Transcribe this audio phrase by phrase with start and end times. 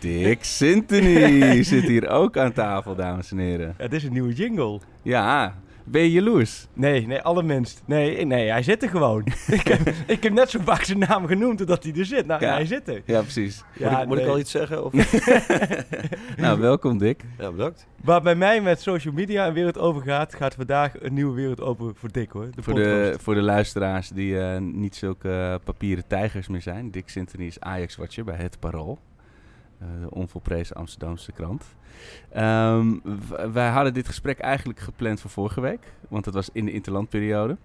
[0.00, 3.74] Dick Sintony zit hier ook aan tafel, dames en heren.
[3.76, 4.80] Het is een nieuwe jingle.
[5.02, 6.66] Ja, ben je jaloers?
[6.74, 7.82] Nee, nee, allerminst.
[7.84, 9.24] Nee, nee, hij zit er gewoon.
[9.46, 12.26] ik, heb, ik heb net zo vaak zijn naam genoemd totdat hij er zit.
[12.26, 12.52] Nou, Ja.
[12.52, 13.02] hij zit er.
[13.04, 13.62] Ja, precies.
[13.78, 14.32] Ja, moet ik, moet ik nee.
[14.32, 14.84] al iets zeggen?
[14.84, 14.92] Of?
[16.36, 17.22] Nou, welkom Dick.
[17.38, 17.86] ja, bedankt.
[18.04, 21.60] Waar bij mij met social media een wereld over gaat, gaat vandaag een nieuwe wereld
[21.60, 22.48] open voor Dick hoor.
[22.54, 26.90] De Voor de, voor de luisteraars die eh, niet zulke papieren tijgers meer zijn.
[26.90, 28.98] Dick Sintony is Ajax-watcher bij Het Parool.
[29.80, 31.64] Eh, de onvolprezen Amsterdamse krant.
[32.32, 32.96] Ehm,
[33.52, 35.92] wij hadden dit gesprek eigenlijk gepland voor vorige week.
[36.08, 37.56] Want het was in de interlandperiode.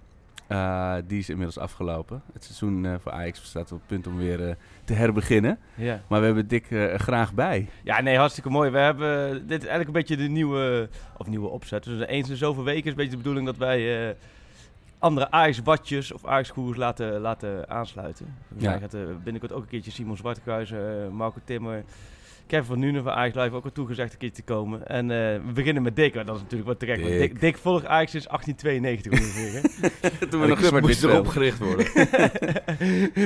[0.48, 2.22] Eh, die is inmiddels afgelopen.
[2.34, 5.60] Het seizoen eh, voor Ajax staat op het punt om weer te herbeginnen.
[5.76, 6.02] Ja.
[6.08, 7.70] Maar we hebben Dick graag bij.
[7.84, 8.70] ja, nee, hartstikke mooi.
[8.70, 11.84] We hebben, dit is eigenlijk een beetje de nieuwe, of nieuwe opzet.
[11.84, 14.16] Dus eens in zoveel weken is een beetje de bedoeling dat wij
[15.00, 18.36] andere Ajax-watjes of Ajax-goers laten, laten aansluiten.
[18.58, 18.78] Ja.
[18.78, 21.84] Gaat eh, binnenkort ook een keertje Simon Zwartkruizen, eh, Marco Timmer,
[22.48, 24.88] Kevin van Nuenen van Ajax Live ook al toegezegd een keertje te komen.
[24.88, 27.04] En eh, we beginnen met Dick, dat is natuurlijk wat terecht.
[27.04, 27.20] Dick.
[27.20, 29.62] Dick, Dick volgt Ajax sinds 1892 ongeveer.
[29.62, 30.28] hè?
[30.30, 31.32] Toen we nog zwart-wit moest erop speelden.
[31.32, 31.88] gericht worden.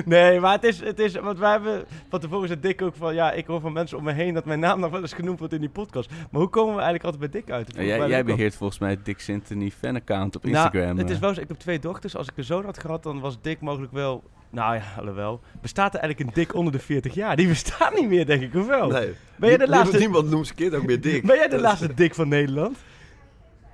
[0.16, 3.14] nee, maar het is, het is, want wij hebben van tevoren zei Dick ook van,
[3.14, 5.40] ja, ik hoor van mensen om me heen dat mijn naam nog wel eens genoemd
[5.40, 6.10] wordt in die podcast.
[6.10, 7.74] Maar hoe komen we eigenlijk altijd bij Dick uit?
[8.10, 10.98] Jij, beheert volgens mij het Dick Sintony fanaccount op Nou, Instagram.
[10.98, 11.22] het is eh.
[11.22, 12.16] wel zo, ik heb twee dochters.
[12.16, 15.40] Als ik een zoon had gehad, dan was Dick mogelijk wel, nou ja, alhoewel.
[15.62, 17.36] Bestaat er eigenlijk een Dick onder de 40 jaar?
[17.36, 18.88] Die bestaat niet meer, denk ik, of wel?
[18.88, 19.14] Nee.
[19.36, 21.26] Ben jij de Niemand- laatste- Niemand noemt zijn kind ook meer dik.
[21.26, 22.78] Ben jij de Dat- laatste Dick van Nederland?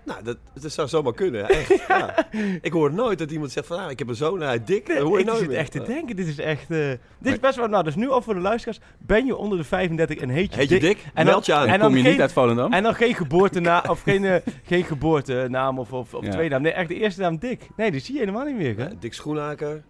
[0.05, 1.49] Nou, dat, dat zou zomaar kunnen.
[1.49, 2.27] Echt, ja.
[2.61, 4.87] Ik hoor nooit dat iemand zegt van, nou, ik heb een zoon, hij is dik.
[4.87, 5.57] Dat hoor je ik nooit zit meer.
[5.57, 6.71] echt te denken, dit is echt...
[6.71, 6.77] eh,
[7.19, 8.79] dit is best wel, nou, dus nu al voor de luisteraars.
[8.97, 10.89] Ben je onder de 35 en heet je Heet je Dick?
[10.97, 11.05] dik?
[11.13, 11.67] En Meld je aan.
[11.67, 12.73] en dan kom je geen- niet uit Volendam?
[12.73, 16.31] En dan geen geboortenaam, of geen, eh, geen geboortenaam of, of, of Ja.
[16.31, 16.61] tweede naam.
[16.61, 17.67] Nee, echt de eerste naam Dick.
[17.75, 18.83] Nee, die zie je helemaal niet meer, hè?
[18.83, 19.83] Ja, dik schoenhaker,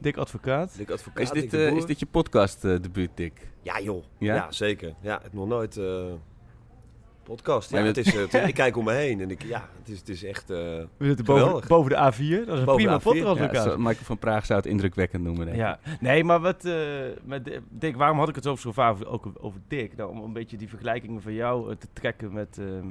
[0.00, 0.76] Dick advocaat.
[0.76, 3.32] dik advocaat, Is dit, eh, is dit je podcast eh, debuut, Dick?
[3.62, 4.34] Ja joh, Ja?
[4.34, 4.94] ja, zeker.
[5.00, 6.04] Ja, ik heb nog nooit eh,
[7.22, 7.70] podcast.
[7.70, 10.08] Ja, het is, het- ik kijk om me heen en ik, ja, het is, het
[10.08, 10.50] is echt...
[10.50, 10.56] eh,
[10.96, 11.98] We zitten boven, boven de A4.
[12.46, 13.02] Dat is een Boven prima de A4.
[13.02, 15.62] podcast Ja, Michael van Praag zou het indrukwekkend noemen, denk ik.
[15.62, 16.74] Ja, nee, maar wat, eh,
[17.24, 19.96] met Di- Dick, waarom had ik het zo zo vaak over, ook over Dick?
[19.96, 22.86] Nou, om een beetje die vergelijkingen van jou te trekken met, ehm,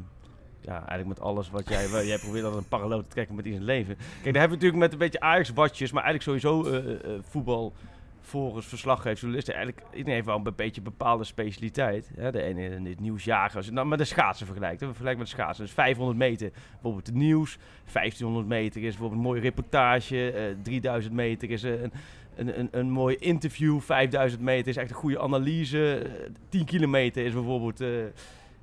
[0.67, 3.45] ja, eigenlijk met alles wat jij, wel- jij probeert altijd een parallel te trekken met
[3.45, 3.95] iets in het leven.
[3.95, 7.21] Kijk, daar hebben we natuurlijk met een beetje Ajax-watjes, maar eigenlijk sowieso eh, eh, eh,
[7.21, 7.73] voetbal.
[8.21, 12.11] Volgens verslaggevers, journalisten, eigenlijk iedereen heeft wel een beetje bepaalde specialiteit.
[12.15, 12.31] Hè?
[12.31, 14.79] De ene in het nieuwsjager, als je nou met de schaatsen vergelijkt.
[14.79, 15.65] We vergelijken met de schaatsen.
[15.65, 17.57] Dus 500 meter bijvoorbeeld het nieuws.
[17.91, 20.31] 1500 meter is bijvoorbeeld een mooie reportage.
[20.31, 21.91] eh 3000 meter is een,
[22.35, 23.79] een, een, een mooi interview.
[23.79, 25.95] 5000 meter is echt een goede analyse.
[25.97, 27.81] eh, 10 kilometer is bijvoorbeeld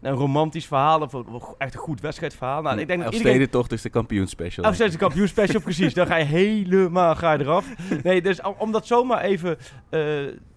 [0.06, 1.00] een romantisch verhaal.
[1.00, 1.14] Of
[1.58, 2.62] echt een goed wedstrijdverhaal.
[2.62, 3.32] Nou, ik denk dat iedereen...
[3.32, 4.68] Elfstedentocht is de kampioenspecial.
[4.68, 5.94] Of steeds de kampioenspecial, precies.
[5.94, 7.66] Dan ga je helemaal ga je eraf.
[8.02, 9.56] Nee, dus om, om dat zomaar even...
[9.90, 10.00] eh,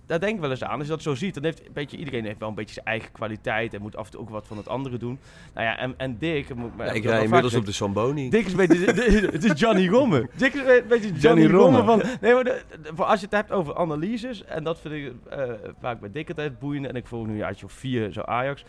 [0.06, 0.78] daar denk ik wel eens aan.
[0.78, 2.85] Als je dat zo ziet, dan heeft een beetje, iedereen heeft wel een beetje zijn
[2.85, 3.74] eigen kwaliteit.
[3.74, 5.19] En moet af en toe ook wat van het andere doen.
[5.53, 6.56] Nou ja, en, en Dick...
[6.56, 8.29] Moet, ja, ik rij inmiddels op de Samboni.
[8.29, 8.85] Dick is een beetje...
[9.31, 10.29] Het is Johnny Romme.
[10.35, 11.84] Dick is een beetje Johnny, Johnny Romme.
[11.84, 14.44] Van, nee, maar de- de- voor als je het hebt over analyses...
[14.46, 16.85] En dat vind ik eh, vaak bij Dick altijd boeiend.
[16.88, 18.64] En ik volg nu een jaartje of vier zo Ajax.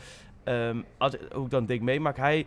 [0.49, 2.47] Ehm, als ik ook dan Dick meemaak, hij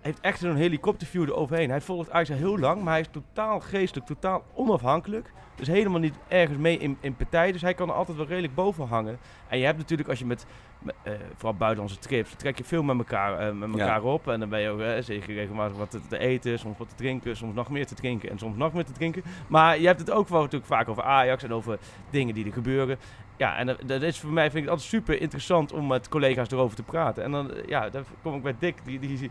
[0.00, 1.70] heeft echt zo'n helikopterview eroverheen.
[1.70, 5.32] Hij volgt Ajax heel lang, maar hij is totaal geestelijk, totaal onafhankelijk.
[5.54, 7.52] Dus helemaal niet ergens mee in, in partij.
[7.52, 9.18] Dus hij kan er altijd wel redelijk boven hangen.
[9.48, 10.46] En je hebt natuurlijk als je met,
[10.78, 14.28] met, eh, vooral buitenlandse trips, trek je veel met elkaar, eh, met elkaar op.
[14.28, 16.94] En dan ben je ook eh, zeker regelmatig wat te, te eten, soms wat te
[16.94, 19.22] drinken, soms nog meer te drinken en soms nog meer te drinken.
[19.46, 21.78] Maar je hebt het ook wel natuurlijk vaak over Ajax en over
[22.10, 22.98] dingen die er gebeuren.
[23.36, 26.50] Ja, en dat, is voor mij vind ik het altijd super interessant om met collega's
[26.50, 27.24] erover te praten.
[27.24, 29.30] En dan, ja, dan kom ik bij Dick, die, die,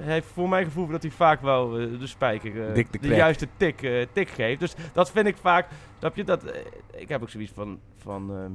[0.00, 3.46] hij heeft voor mijn gevoel dat hij vaak wel eh, de spijker, eh, de juiste
[3.56, 4.60] tik, eh, tik geeft.
[4.60, 5.66] Dus dat vind ik vaak,
[5.98, 6.42] snap je, dat,
[6.96, 8.52] ik heb ook zoiets van, van ehm,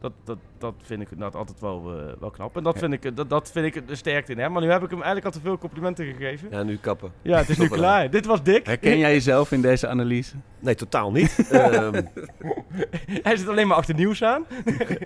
[0.00, 1.82] Dat, dat, dat vind ik inderdaad altijd wel,
[2.20, 2.56] wel knap.
[2.56, 4.52] En dat vind, ik, dat, dat vind ik de sterkte in hem.
[4.52, 6.48] Maar nu heb ik hem eigenlijk al te veel complimenten gegeven.
[6.50, 7.12] Ja, nu kappen.
[7.22, 8.10] Ja, het is nu klaar.
[8.10, 8.66] Dit was dik.
[8.66, 10.34] Herken jij jezelf in deze analyse?
[10.58, 11.48] Nee, totaal niet.
[11.50, 12.02] Ehm,
[13.26, 14.46] Hij zit alleen maar achter nieuws aan.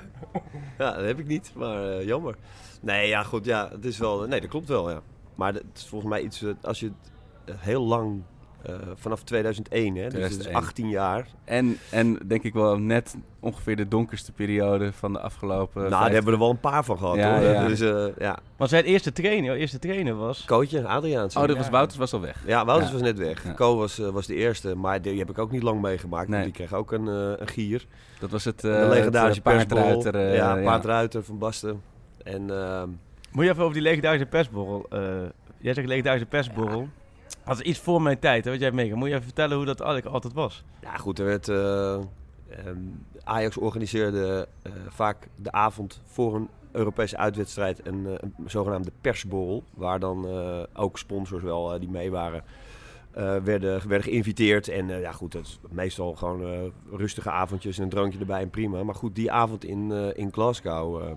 [0.78, 2.34] ja, dat heb ik niet, maar eh, jammer.
[2.80, 4.26] Nee, ja, goed, ja, het is wel...
[4.26, 5.00] Nee, dat klopt wel, ja.
[5.36, 7.12] Maar het is volgens mij iets, eh, als je het
[7.44, 8.22] eh, heel lang,
[8.62, 10.54] eh, vanaf 2001, hè, dus het is 2001.
[10.56, 11.26] 18 jaar.
[11.44, 15.80] En, en denk ik wel net ongeveer de donkerste periode van de afgelopen...
[15.80, 17.48] nou, daar 50 hebben we er wel een paar van gehad, Ja, hoor.
[17.48, 17.66] ja.
[17.66, 18.38] Dus, eh, ja.
[18.56, 20.44] Maar zijn eerste trainer, eerste trainer was...
[20.44, 21.38] Coachje, Adriaanse.
[21.38, 21.72] Oh, dat was Ja.
[21.72, 22.42] Wouters was al weg.
[22.46, 22.96] Ja, Wouters Ja.
[22.98, 23.44] was net weg.
[23.44, 23.54] Ja.
[23.54, 26.28] Co was, was de eerste, maar die heb ik ook niet lang meegemaakt.
[26.28, 26.40] Nee.
[26.40, 27.86] Want die kreeg ook een, eh, een gier.
[28.20, 30.34] Dat was het, de legendarische eh, paardruiter.
[30.34, 30.64] ja, ja.
[30.64, 31.82] paardruiter van Basten.
[32.24, 32.88] En ehm,
[33.36, 34.86] Moet je even over die legendarische persborrel.
[34.90, 35.00] eh,
[35.58, 36.88] jij zegt legendarische persborrel.
[37.44, 39.00] Dat is iets voor mijn tijd, hè, wat jij hebt meegemaakt.
[39.00, 40.64] Moet je even vertellen hoe dat eigenlijk altijd was?
[40.80, 41.48] ja, goed, er werd...
[41.48, 42.78] eh, ehm,
[43.24, 49.64] Ajax organiseerde eh, vaak de avond voor een Europese uitwedstrijd een, een zogenaamde persborrel.
[49.74, 50.26] Waar dan
[50.74, 52.42] ook sponsors wel die mee waren,
[53.12, 54.68] werden, werden geïnviteerd.
[54.68, 58.82] En ja, goed, is meestal gewoon rustige avondjes en een drankje erbij en prima.
[58.82, 61.16] Maar goed, die avond in, in Glasgow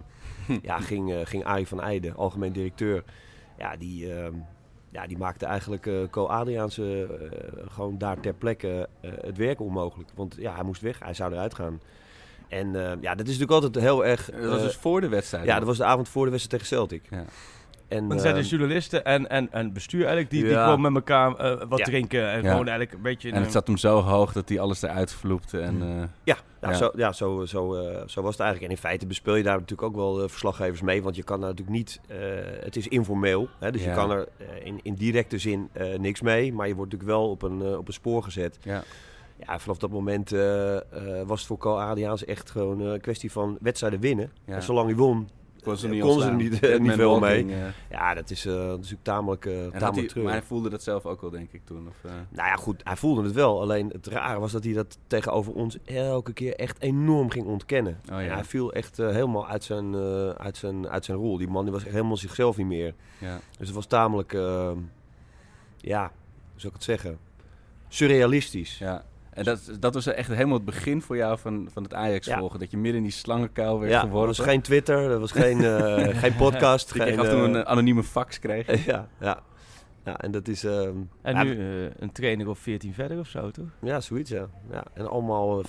[0.62, 3.04] ja, ging, eh, ging Arie van Eijden, algemeen directeur.
[3.57, 4.34] Ja, die, ehm,
[4.92, 9.60] ja, die maakte eigenlijk eh Co Adriaanse eh, gewoon daar ter plekke eh, het werk
[9.62, 10.10] onmogelijk.
[10.16, 11.80] Want ja, hij moest weg, hij zou eruit gaan.
[12.50, 14.25] En eh, ja, dat is natuurlijk altijd heel erg...
[14.31, 15.46] Dat was eh, dus voor de wedstrijd.
[15.46, 17.04] ja, dat was de avond voor de wedstrijd tegen Celtic.
[17.10, 17.24] Ja.
[17.90, 20.96] En, Want er zijn de journalisten en, en, en bestuur eigenlijk die, die gewoon met
[20.96, 21.86] elkaar eh, wat Ja.
[21.86, 22.30] drinken.
[22.30, 22.50] En Ja.
[22.50, 23.32] gewoon eigenlijk een beetje...
[23.32, 25.60] En het zat hem zo hoog dat hij alles eruit vloepte.
[25.60, 25.88] En, eh,
[26.24, 26.74] Ja, ja, Ja.
[26.74, 28.62] Zo, ja zo, zo, eh, zo was het eigenlijk.
[28.62, 31.04] En in feite bespeel je daar natuurlijk ook wel verslaggevers mee.
[31.04, 32.00] Want je kan daar natuurlijk niet...
[32.08, 32.18] eh,
[32.64, 33.48] het is informeel.
[33.60, 33.90] Hè, dus Ja.
[33.90, 34.28] je kan er
[34.64, 36.54] in, in directe zin eh, niks mee.
[36.54, 38.58] Maar je wordt natuurlijk wel op een, op een spoor gezet.
[38.62, 38.84] ja.
[39.48, 40.82] Ja, vanaf dat moment eh, eh,
[41.26, 44.32] was het voor Co Adriaans echt gewoon een kwestie van wedstrijden winnen.
[44.46, 44.54] Ja.
[44.56, 45.30] En zolang hij won,
[45.69, 47.57] kon ze eh, niet kon ze niet, eh, niet man veel walking, mee.
[47.60, 47.68] eh.
[47.89, 50.24] Ja, dat is, eh, dat is natuurlijk tamelijk, eh tamelijk hij, treurig.
[50.24, 51.88] maar hij voelde dat zelf ook wel, denk ik, toen.
[51.88, 53.62] Of, eh, Nou ja, goed, hij voelde het wel.
[53.62, 57.94] Alleen het rare was dat hij dat tegenover ons elke keer echt enorm ging ontkennen.
[58.01, 58.19] Oh, ja.
[58.19, 61.38] En hij viel echt eh, helemaal uit zijn, eh, uit, zijn, uit zijn rol.
[61.38, 62.94] Die man die was echt helemaal zichzelf niet meer.
[63.19, 63.39] ja.
[63.57, 64.71] Dus het was tamelijk, eh,
[65.77, 66.01] ja,
[66.51, 67.18] hoe zou ik het zeggen,
[67.88, 68.77] surrealistisch.
[68.77, 69.04] ja.
[69.40, 72.38] En dat, dat was echt helemaal het begin voor jou van, van het Ajax Ja.
[72.40, 72.60] volgen.
[72.60, 74.28] Dat je midden in die slangenkuil werd Ja, er geworpen.
[74.28, 76.88] was geen Twitter, er was geen, eh, geen podcast.
[76.88, 78.86] Dat je geen, af en toe eh, een anonieme fax kreeg.
[78.86, 79.40] ja, ja.
[80.06, 80.64] ja, en dat is...
[80.64, 83.66] ehm, En ja, nu eh, een trainer of 14 verder of zo, toch?
[83.82, 84.48] Ja, zoiets, ja.
[84.72, 84.84] ja.
[84.94, 85.64] En allemaal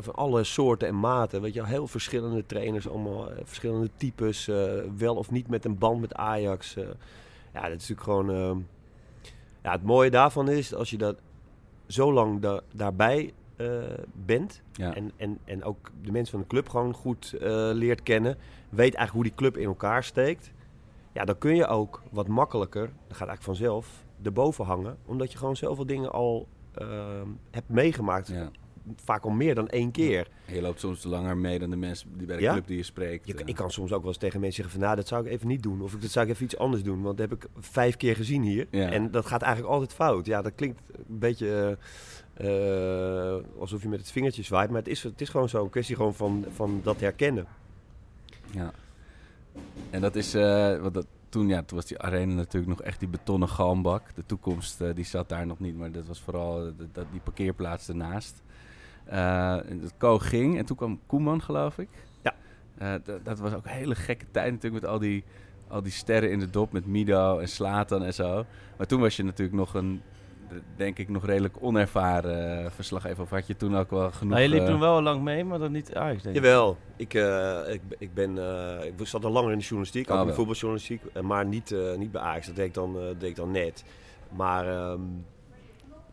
[0.00, 1.40] van alle soorten en maten.
[1.42, 1.68] Weet je, wel.
[1.68, 4.48] heel verschillende trainers, allemaal verschillende types.
[4.48, 4.56] eh,
[4.96, 6.76] wel of niet met een band met Ajax.
[6.76, 6.84] eh.
[7.54, 8.30] ja, dat is natuurlijk gewoon...
[8.30, 8.56] ehm,
[9.62, 11.16] ja, het mooie daarvan is, als je dat
[11.92, 13.68] zo lang da- daarbij eh,
[14.12, 14.62] bent...
[14.72, 14.94] Ja.
[14.94, 18.36] En, en, en ook de mensen van de club gewoon goed eh, leert kennen...
[18.68, 20.52] weet eigenlijk hoe die club in elkaar steekt...
[21.12, 24.96] Ja, dan kun je ook wat makkelijker, dat gaat eigenlijk vanzelf, erboven hangen.
[25.06, 28.28] Omdat je gewoon zoveel dingen al ehm, hebt meegemaakt.
[28.28, 28.50] Ja.
[29.04, 30.28] Vaak al meer dan één keer.
[30.46, 32.52] Je loopt soms langer mee dan de mensen die bij de Ja?
[32.52, 33.26] club die je spreekt.
[33.26, 33.42] Je, eh.
[33.44, 34.84] ik kan soms ook wel eens tegen mensen zeggen van...
[34.88, 35.80] nou, dat zou ik even niet doen.
[35.82, 37.02] Of ik- dat zou ik even iets anders doen.
[37.02, 38.66] Want dat heb ik vijf keer gezien hier.
[38.70, 38.90] Ja.
[38.90, 40.26] En dat gaat eigenlijk altijd fout.
[40.26, 41.78] Ja, dat klinkt een beetje
[42.34, 44.70] eh, eh, alsof je met het vingertje zwaait.
[44.70, 45.64] Maar het is, het is gewoon zo.
[45.64, 47.46] Een kwestie gewoon van, van dat herkennen.
[48.50, 48.72] Ja.
[49.90, 50.32] En dat is,
[50.80, 54.14] want dat, toen, ja, toen was die arena natuurlijk nog echt die betonnen galmbak.
[54.14, 58.42] De toekomst die zat daar nog niet, maar dat was vooral dat- die parkeerplaats ernaast.
[59.04, 61.88] Eh, het Co ging en toen kwam Koeman, geloof ik.
[62.22, 62.34] Ja.
[62.78, 65.24] Eh, dat- was ook een hele gekke tijd natuurlijk met al die,
[65.68, 68.44] al die sterren in de dop met Mido en Slatan en zo.
[68.76, 70.02] Maar toen was je natuurlijk nog een,
[70.76, 73.22] denk ik, nog redelijk onervaren eh, verslaggever.
[73.22, 74.32] Of had je toen ook wel genoeg...
[74.32, 76.42] Nou, je liep toen wel lang mee, maar dan niet Ajax, denk ik.
[76.42, 80.16] Jawel, ik, eh, ik, ik, ben, eh, ik zat al langer in de journalistiek, ook
[80.16, 82.46] Ah, in de voetbaljournalistiek, maar niet, eh, niet bij Ajax.
[82.46, 83.84] Dat deed ik dan, eh, deed ik dan net.
[84.36, 85.00] Maar ehm,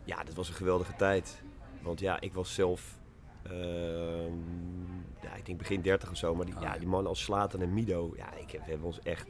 [0.04, 1.42] ja, dat was een geweldige tijd.
[1.82, 2.98] Want ja, ik was zelf,
[3.42, 4.32] ehm,
[5.22, 7.60] ja, ik denk begin 30 of zo, maar die, Oh, ja, die mannen als Slatan
[7.60, 9.28] en Mido, ja, ik heb, we hebben ons echt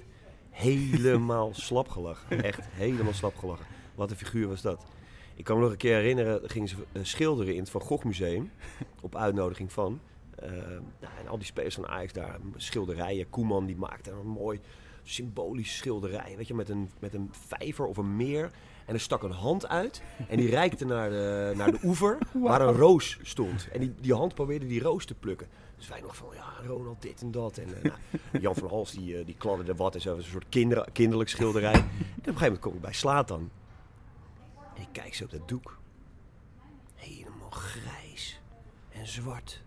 [0.50, 2.42] helemaal slap gelachen.
[2.42, 3.66] Echt helemaal slap gelachen.
[3.94, 4.84] Wat een figuur was dat.
[5.34, 8.04] Ik kan me nog een keer herinneren, gingen ze eh, schilderen in het Van Gogh
[8.04, 8.50] Museum.
[9.00, 10.00] Op uitnodiging van.
[10.34, 10.50] Eh,
[11.00, 13.30] nou, en al die spelers van Ajax daar, schilderijen.
[13.30, 14.60] Koeman die maakte een mooi
[15.02, 16.34] symbolisch schilderij.
[16.36, 18.50] Weet je, met een, met een vijver of een meer.
[18.90, 20.02] En er stak een hand uit.
[20.28, 23.68] En die reikte naar de, naar de oever waar een roos stond.
[23.72, 25.48] En die, die hand probeerde die roos te plukken.
[25.76, 27.58] Dus wij nog van, ja, Ronald dit en dat.
[27.58, 27.96] En eh, nou,
[28.42, 29.94] Jan van Hals die, eh, die kladderde wat.
[29.94, 31.72] En zo, een soort kinder, kinderlijk schilderij.
[31.72, 33.50] En op een gegeven moment kom ik bij Slatan.
[34.74, 35.78] En ik kijk zo op dat doek.
[36.94, 38.40] Helemaal grijs
[38.92, 39.62] en zwart.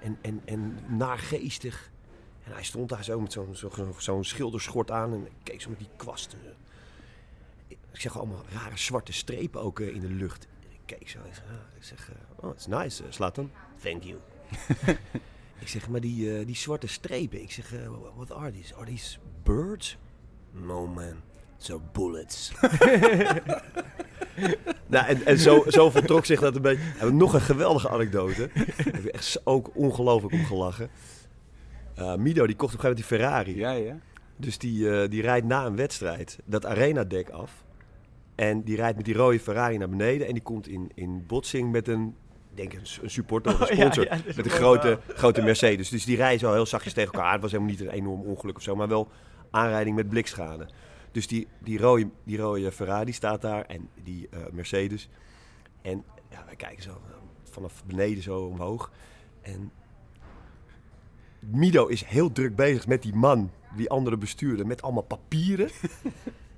[0.00, 1.90] en, en, en naargeestig.
[2.44, 5.68] En hij stond daar zo met zo'n zo, zo- zo'n schilderschort aan en keek zo
[5.70, 6.36] met die kwast.
[7.92, 10.46] Ik zeg allemaal rare zwarte strepen ook eh, in de lucht.
[10.68, 11.18] Ik keek zo
[11.78, 13.50] ik zeg, ah, eh, oh, it's nice, Slatan.
[13.82, 14.18] Thank you.
[15.60, 18.74] ik zeg, maar die, eh, die zwarte strepen, ik zeg, eh, what are these?
[18.74, 19.96] Are these birds?
[20.52, 21.14] No man,
[21.56, 22.52] so bullets.
[24.86, 26.82] nou, en, en zo, zo vertrok zich dat een beetje.
[26.98, 28.50] En nog een geweldige anekdote.
[28.54, 30.90] Daar heb ik echt ook ongelooflijk om gelachen.
[31.94, 33.56] Eh, Mido die kocht op een gegeven moment die Ferrari.
[33.56, 33.98] Ja, ja.
[34.36, 37.64] Dus die, eh, die rijdt na een wedstrijd dat arenadek af.
[38.38, 40.26] En die rijdt met die rode Ferrari naar beneden.
[40.26, 42.14] En die komt in, in botsing met een,
[42.54, 44.04] denk een, een supporter of een Oh, ja, sponsor.
[44.04, 45.88] ja, met een wel grote, grote Mercedes.
[45.88, 47.32] Dus die rijden zo heel zachtjes tegen elkaar.
[47.32, 48.76] Het was helemaal niet een enorm ongeluk of zo.
[48.76, 49.08] Maar wel
[49.50, 50.68] aanrijding met blikschade.
[51.12, 53.64] Dus die, die, rode, die rode Ferrari staat daar.
[53.64, 55.08] En die eh, Mercedes.
[55.82, 57.14] En ja, wij kijken zo eh,
[57.50, 58.92] vanaf beneden zo omhoog.
[59.42, 59.70] En
[61.40, 65.70] Mido is heel druk bezig met die man, die andere bestuurder, met allemaal papieren.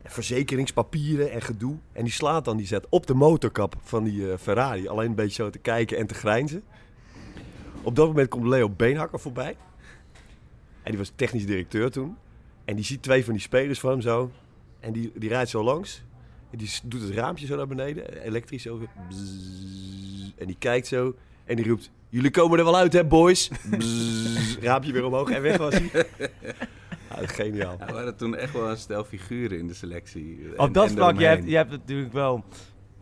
[0.02, 1.76] En verzekeringspapieren en gedoe.
[1.92, 4.88] En die slaat dan die zet op de motorkap van die eh, Ferrari.
[4.88, 6.62] Alleen een beetje zo te kijken en te grijnzen.
[7.82, 9.56] Op dat moment komt Leo Beenhakker voorbij.
[10.82, 12.16] En die was technisch directeur toen.
[12.64, 14.30] En die ziet twee van die spelers van hem zo.
[14.80, 16.02] En die, die rijdt zo langs.
[16.50, 18.22] En die doet het raampje zo naar beneden.
[18.22, 18.68] Elektrisch.
[19.08, 20.30] Bzzz.
[20.36, 21.14] En die kijkt zo.
[21.44, 21.90] En die roept...
[22.08, 23.50] Jullie komen er wel uit, hè, boys?
[24.60, 25.90] Raampje weer omhoog en weg was hij.
[27.28, 27.76] Geniaal.
[27.78, 30.38] Ja, we hadden toen echt wel een stel figuren in de selectie.
[30.56, 32.44] Op En- dat vlak, je hebt, je hebt natuurlijk wel...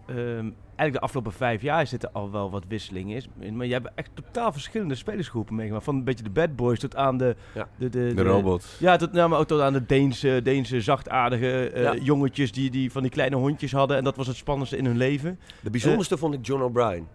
[0.06, 3.56] ehm, eigenlijk de afgelopen vijf jaar zitten al wel wat wisselingen in.
[3.56, 5.84] Maar je hebt echt totaal verschillende spelersgroepen meegemaakt.
[5.84, 7.36] Van een beetje de bad boys tot aan de...
[7.54, 7.68] Ja.
[7.78, 8.66] de, de, De robot.
[8.78, 11.94] Ja, tot, nou, maar ook tot aan de Deense, Deense zachtaardige eh, Ja.
[11.94, 13.96] jongetjes die, die van die kleine hondjes hadden.
[13.96, 15.38] En dat was het spannendste in hun leven.
[15.62, 17.06] De bijzonderste vond ik John O'Brien.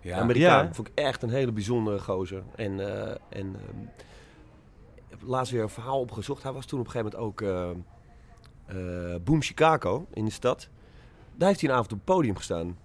[0.00, 0.18] Ja.
[0.18, 0.64] Amerikaan.
[0.66, 0.72] Ja.
[0.74, 2.42] Vond ik echt een hele bijzondere gozer.
[2.56, 3.86] En, eh, en ehm,
[5.18, 6.42] heb laatst weer een verhaal opgezocht.
[6.42, 7.74] Hij was toen op een gegeven moment ook
[8.66, 10.68] eh, Boom Chicago in de stad.
[11.34, 12.78] Daar heeft hij een avond op het podium gestaan.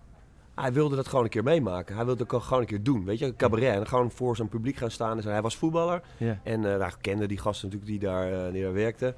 [0.55, 1.95] Hij wilde dat gewoon een keer meemaken.
[1.95, 3.05] Hij wilde het ook gewoon een keer doen.
[3.05, 3.75] Weet je, een cabaret.
[3.75, 5.21] En gewoon voor zijn publiek gaan staan.
[5.21, 6.01] En hij was voetballer.
[6.43, 9.15] En eh daar kende die gasten natuurlijk die daar, eh, die daar werkten.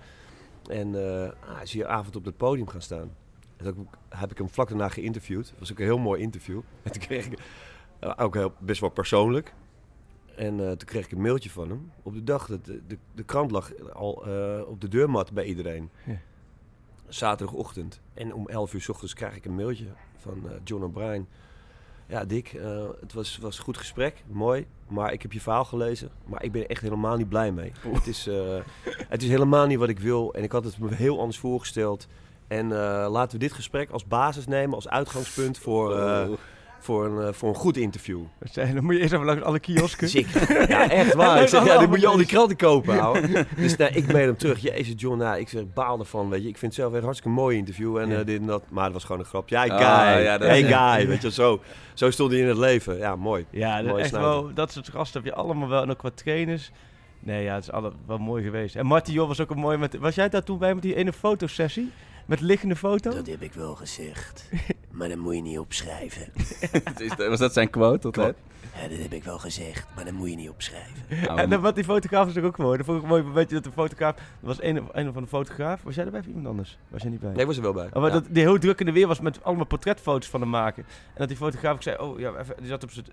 [0.70, 0.94] En
[1.40, 3.12] hij is hier avond op het podium gaan staan.
[3.58, 5.50] En toen heb ik hem vlak daarna geïnterviewd.
[5.50, 6.62] Dat was ook een heel mooi interview.
[6.84, 7.40] En toen kreeg ik,
[8.18, 9.54] ook heel, best wel persoonlijk.
[10.36, 11.92] En eh, toen kreeg ik een mailtje van hem.
[12.04, 15.46] Op de dag dat de, de, de krant lag al eh, op de deurmat bij
[15.46, 15.90] iedereen.
[16.06, 16.18] Ja.
[17.08, 18.02] Zaterdagochtend.
[18.14, 19.86] En om 11 uur s ochtends krijg ik een mailtje
[20.18, 21.28] van eh, John O'Brien.
[22.08, 22.48] Ja, Dick,
[23.00, 24.24] het was, was een goed gesprek.
[24.28, 24.68] Mooi.
[24.88, 26.10] Maar ik heb je verhaal gelezen.
[26.26, 27.72] Maar ik ben er echt helemaal niet blij mee.
[27.88, 28.30] Het is,
[29.10, 30.34] het is helemaal niet wat ik wil.
[30.34, 32.08] En ik had het me heel anders voorgesteld.
[32.48, 32.68] En
[33.08, 35.96] laten we dit gesprek als basis nemen, als uitgangspunt voor,
[36.84, 38.20] voor, een, eh, voor een goed interview.
[38.40, 40.10] Dat zijn- Dan moet je eerst even langs alle kiosken.
[40.10, 40.70] Zeker.
[40.70, 41.42] Ja, echt waar.
[41.42, 43.46] Ik zeg, ja, dit moet je al die kranten kopen, ouwe.
[43.56, 44.60] Dus nou, ik mail hem terug.
[44.62, 46.48] Jezus, John, nou, ik zeg, baal ervan, weet je.
[46.48, 48.20] Ik vind het zelf een hartstikke mooi interview en Ja.
[48.20, 48.64] eh, dit en dat.
[48.70, 49.58] Maar het was gewoon een guy.
[49.70, 49.80] Ah,
[50.24, 51.08] ja, dat hey, guy.
[51.08, 51.62] Weet je, zo,
[51.94, 52.98] zo stond hij in het leven.
[52.98, 53.46] Ja, mooi.
[53.50, 55.82] Ja, Mooi echt wel, dat soort gasten heb je allemaal wel.
[55.82, 56.72] En ook wat trainers.
[57.20, 58.76] Nee, ja, het is alle, wel mooi geweest.
[58.76, 59.78] En Marty Jol was ook een mooi...
[59.78, 61.92] Met, was jij daar toen bij met die ene fotosessie?
[62.26, 63.12] Met liggende foto?
[63.12, 64.50] Dat heb ik wel gezegd.
[64.94, 66.28] Maar dat moet je niet opschrijven.
[67.30, 68.36] Was dat zijn quote altijd?
[68.82, 70.94] Ja, dat heb ik wel gezegd, maar dat moet je niet opschrijven.
[71.22, 72.58] Nou, En dan, wat die fotograaf is ook.
[72.58, 73.24] Dat vond ik mooi.
[73.24, 74.16] Weet je dat de fotograaf...
[74.18, 75.84] Er was een, een van de fotograaf.
[75.84, 76.78] Was jij erbij of iemand anders?
[76.88, 77.30] Was jij niet bij?
[77.32, 77.86] Nee, ik was er wel bij.
[77.86, 78.10] Oh, maar Ja.
[78.20, 80.84] dat die heel druk in de weer was met allemaal portretfoto's van hem maken.
[80.88, 83.06] En dat die fotograaf ook zei, oh ja, even, die zat op zijn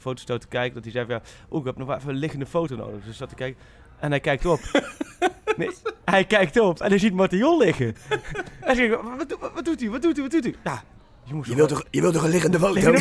[0.00, 0.74] foto, te kijken.
[0.74, 3.04] Dat hij zei van, ja, oh, ik heb nog wel even een liggende foto nodig.
[3.04, 3.60] Dus zat te kijken.
[3.98, 4.60] En hij kijkt op.
[5.56, 5.70] nee,
[6.04, 7.94] hij kijkt op en hij ziet Martiol liggen.
[8.60, 10.54] hij zegt, wat, doet- wat, wat doet hij, wat doet hij, wat doet hij?
[10.64, 10.82] Ja,
[11.30, 12.92] je, moest Je wilt toch, je wilt toch een liggende foto?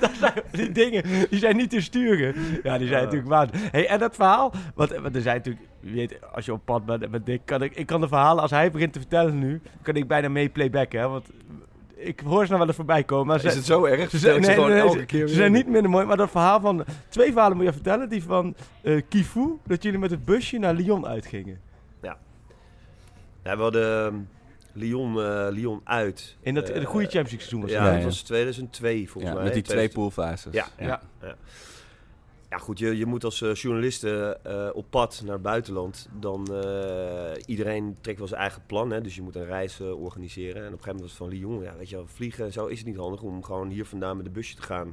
[0.00, 2.34] dat zijn, die dingen, die zijn niet te sturen.
[2.62, 3.48] Ja, die zijn natuurlijk waar.
[3.52, 7.10] Hey, en dat verhaal, want, want er zijn natuurlijk, weet, als je op pad bent
[7.10, 9.94] met Dick, kan ik, ik kan de verhalen, als hij begint te vertellen nu, kan
[9.94, 11.26] ik bijna mee playbacken, hè, want
[11.94, 13.26] ik hoor ze nou wel eens voorbij komen.
[13.26, 14.10] Maar ze, Is het zo erg?
[14.10, 16.16] ze zijn, ik ze nee, gewoon nee, elke keer ze zijn niet minder mooi, maar
[16.16, 20.10] dat verhaal van, twee verhalen moet je vertellen, die van eh Kifu, dat jullie met
[20.10, 21.60] het busje naar Lyon uitgingen.
[23.46, 24.14] Ja, we hadden ehm,
[24.76, 26.36] Lyon, eh, Lyon uit.
[26.40, 27.88] In dat Eh, de goede Champions League seizoen was Ja, dat.
[27.88, 29.44] Ja, dat was 2002 volgens ja, mij.
[29.44, 30.52] met die twee 2000 poolfases.
[30.52, 31.02] Ja, Ja.
[32.50, 36.08] Ja, goed, je, je moet als eh, journalist eh, eh, op pad naar het buitenland.
[36.20, 38.90] Dan eh, iedereen trekt wel zijn eigen plan.
[38.90, 40.54] Hè, dus je moet een reis eh, organiseren.
[40.62, 41.62] En op een gegeven moment was het van Lyon.
[41.62, 44.16] Ja, weet je wel, vliegen en zo is het niet handig om gewoon hier vandaan
[44.16, 44.92] met de busje te gaan.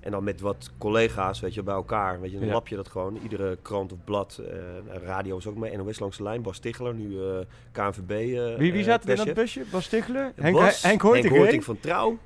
[0.00, 2.20] En dan met wat collega's, weet je, bij elkaar.
[2.20, 2.52] Weet je, dan Ja.
[2.52, 3.18] lap je dat gewoon.
[3.22, 4.56] Iedere krant of blad, eh,
[5.02, 5.76] radio is ook mee.
[5.76, 7.38] NOS langs de lijn, Bas Ticheler, nu eh
[7.72, 8.10] KNVB.
[8.10, 9.64] eh, Wie, wie zat er in dat busje?
[9.70, 10.32] Bas Stigler?
[10.36, 11.02] Henk, Bas, Henk?
[11.02, 12.18] Hoorting van Trouw.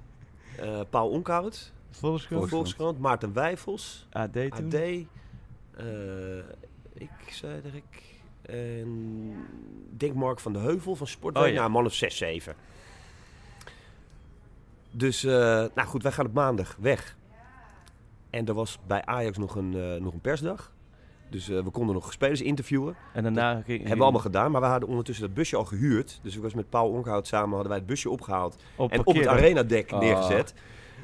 [0.56, 1.72] eh, Paul Onkhout.
[1.90, 2.48] Volkskrant.
[2.48, 4.50] Volkskrant, Maarten Wijfels, AD toen.
[4.50, 4.74] AD,
[6.94, 8.02] ik zei dat ik,
[8.42, 9.32] en
[9.96, 11.58] denk Mark van de Heuvel van Sportweek, Oh, ja.
[11.58, 12.54] nou, man of 6, 7.
[14.90, 17.16] Dus, nou goed, wij gaan op maandag weg.
[18.34, 20.72] En er was bij Ajax nog een, eh, nog een persdag.
[21.30, 22.96] Dus eh, we konden nog spelers interviewen.
[23.12, 23.78] En daarna ging...
[23.78, 26.20] Hebben we allemaal gedaan, maar we hadden ondertussen dat busje al gehuurd.
[26.22, 28.56] Dus ik was met Paul Onkhout samen, hadden wij het busje opgehaald.
[28.76, 30.54] op en op het arenadek Oh, neergezet.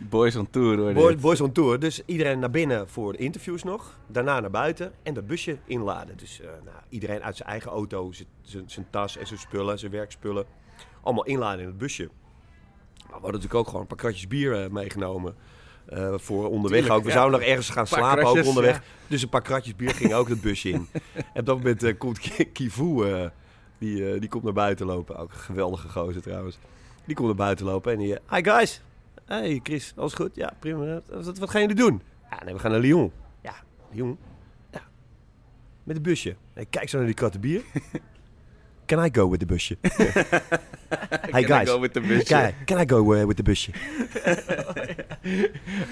[0.09, 1.17] Boys on tour hoor.
[1.17, 1.79] Boys, on tour.
[1.79, 3.99] Dus iedereen naar binnen voor de interviews nog.
[4.07, 6.17] Daarna naar buiten en dat busje inladen.
[6.17, 10.45] Dus eh, nou, iedereen uit zijn eigen auto, zijn- tas en zijn spullen, zijn werkspullen.
[11.03, 12.03] Allemaal inladen in het busje.
[12.05, 12.13] Maar
[13.07, 15.35] we hadden natuurlijk ook gewoon een paar kratjes bier meegenomen.
[15.91, 17.03] Eh, voor onderweg Tuurlijk, ook.
[17.03, 17.15] We ja.
[17.15, 18.77] zouden nog ergens gaan slapen kratjes, ook onderweg.
[18.77, 18.83] ja.
[19.07, 20.89] Dus een paar kratjes bier gingen ook het busje in.
[21.35, 23.29] en op dat moment eh, komt Ki- Kivu, eh,
[23.79, 25.17] die, die komt naar buiten lopen.
[25.17, 26.59] Ook een geweldige gozer trouwens.
[27.05, 28.19] Die komt naar buiten lopen en die...
[28.31, 28.83] Hi guys!
[29.25, 30.31] Hey Chris, alles goed?
[30.35, 31.01] Ja, prima.
[31.09, 32.03] Wat, wat gaan jullie doen?
[32.31, 33.13] Ja, nee, we gaan naar Lyon.
[33.43, 33.55] Ja,
[33.93, 34.19] Lyon?
[34.73, 34.81] Ja.
[35.85, 36.37] Met een busje.
[36.55, 37.63] En ik kijk zo naar die kratten bier.
[38.91, 39.77] Can I go with the busje?
[41.31, 41.69] Hey Can I guys.
[41.69, 42.27] go with the busje?
[42.27, 43.71] Can, can I go with the busje?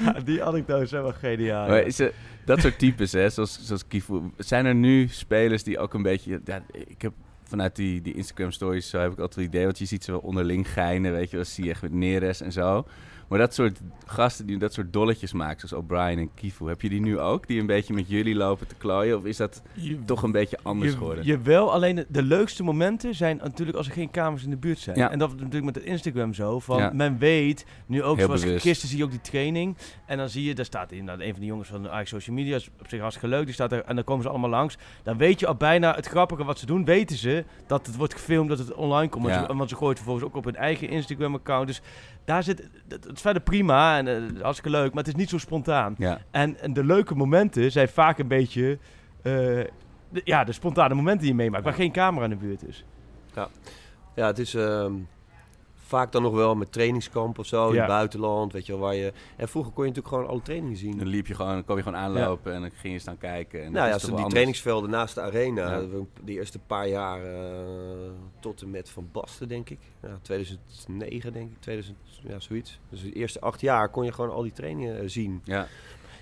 [0.05, 1.69] Ja, die anekdotes zijn wel geniaal.
[1.69, 2.15] Maar is het,
[2.45, 4.21] dat soort types, hè, zoals, zoals Kifu.
[4.37, 6.41] Zijn er nu spelers die ook een beetje...
[6.45, 7.13] Ja, ik heb
[7.43, 9.65] vanuit die, die Instagram stories zo heb ik altijd het idee...
[9.65, 11.45] want je ziet ze wel onderling geinen, weet je wel.
[11.45, 12.87] zie je echt met Neres en zo.
[13.29, 16.69] Maar dat soort gasten die dat soort dolletjes maken, zoals O'Brien en Kifu...
[16.69, 19.17] heb je die nu ook, die een beetje met jullie lopen te klooien?
[19.17, 21.25] Of is dat Je- toch een beetje anders je, geworden?
[21.25, 24.97] Jawel, alleen de, leukste momenten zijn natuurlijk als er geen kamers in de buurt zijn.
[24.99, 25.11] Ja.
[25.11, 26.59] En dat is natuurlijk met het Instagram zo.
[26.61, 26.91] Van Ja.
[26.95, 28.63] Men weet, nu ook Heel zoals bewust.
[28.63, 29.77] gisteren zie je ook die training.
[30.07, 32.37] En dan zie je, daar staat inderdaad een van de jongens van de Ajax Social
[32.37, 32.57] Media.
[32.57, 33.45] is op zich hartstikke leuk.
[33.45, 34.77] Die staat er, en dan komen ze allemaal langs.
[35.03, 36.85] Dan weet je al bijna het grappige wat ze doen.
[36.85, 39.25] Weten ze dat het wordt gefilmd, dat het online komt.
[39.25, 39.47] Want, Ja.
[39.47, 41.67] ze, want ze gooien het vervolgens ook op hun eigen Instagram account.
[41.67, 41.81] Dus
[42.25, 42.69] daar zit,
[43.19, 44.89] is verder prima en eh, hartstikke leuk.
[44.95, 45.95] Maar het is niet zo spontaan.
[45.99, 48.79] Ja, En, en de leuke momenten zijn vaak een beetje...
[49.23, 49.33] eh,
[50.11, 52.85] de, ja, de spontane momenten die je meemaakt, waar geen camera in de buurt is.
[54.15, 54.93] Ja, het is ehm,
[55.89, 58.95] vaak dan nog wel met trainingskamp of zo in het buitenland, weet je wel, waar
[58.95, 59.13] je...
[59.37, 60.99] En vroeger kon je natuurlijk gewoon alle trainingen zien.
[60.99, 63.65] dan liep je gewoon, dan kwam je gewoon aanlopen en dan ging je staan kijken.
[63.65, 64.29] En nou ja, toch die anders.
[64.31, 65.87] trainingsvelden naast de arena, Ja.
[66.25, 67.51] die eerste paar jaar eh,
[68.41, 69.79] tot en met Van Basten, denk ik.
[70.03, 71.97] Ja, 2009, denk ik, 2000,
[72.29, 72.79] ja, zoiets.
[72.89, 75.41] Dus de eerste acht jaar kon je gewoon al die trainingen eh, zien.
[75.45, 75.67] Ja,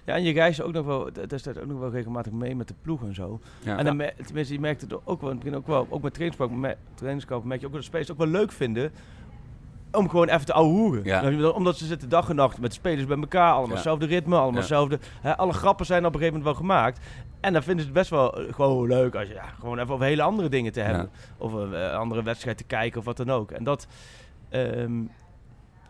[0.04, 2.68] Ja, en je reist ook nog wel, daar staat ook nog wel regelmatig mee met
[2.68, 3.40] de ploeg en zo.
[3.62, 3.78] ja.
[3.78, 6.02] En dan, mer- tenminste, je merkt het ook wel, in het begin ook wel, ook
[6.02, 8.92] met trainingskamp, me- trainingskamp merk je ook wel dat spelers ook wel leuk vinden
[9.96, 11.04] om gewoon even te ouwehoeren.
[11.04, 11.50] Ja.
[11.50, 13.74] Omdat ze zitten dag en nacht met de spelers bij elkaar, allemaal Ja.
[13.74, 14.98] hetzelfde ritme, allemaal hetzelfde.
[15.20, 17.00] Hè, alle grappen zijn op een gegeven moment wel gemaakt.
[17.40, 19.94] En dan vinden ze het best wel eh, gewoon leuk als je ja, gewoon even
[19.94, 21.10] over hele andere dingen te hebben.
[21.38, 23.50] Of een eh, andere wedstrijd te kijken of wat dan ook.
[23.50, 23.86] En dat,
[24.48, 24.92] ehm,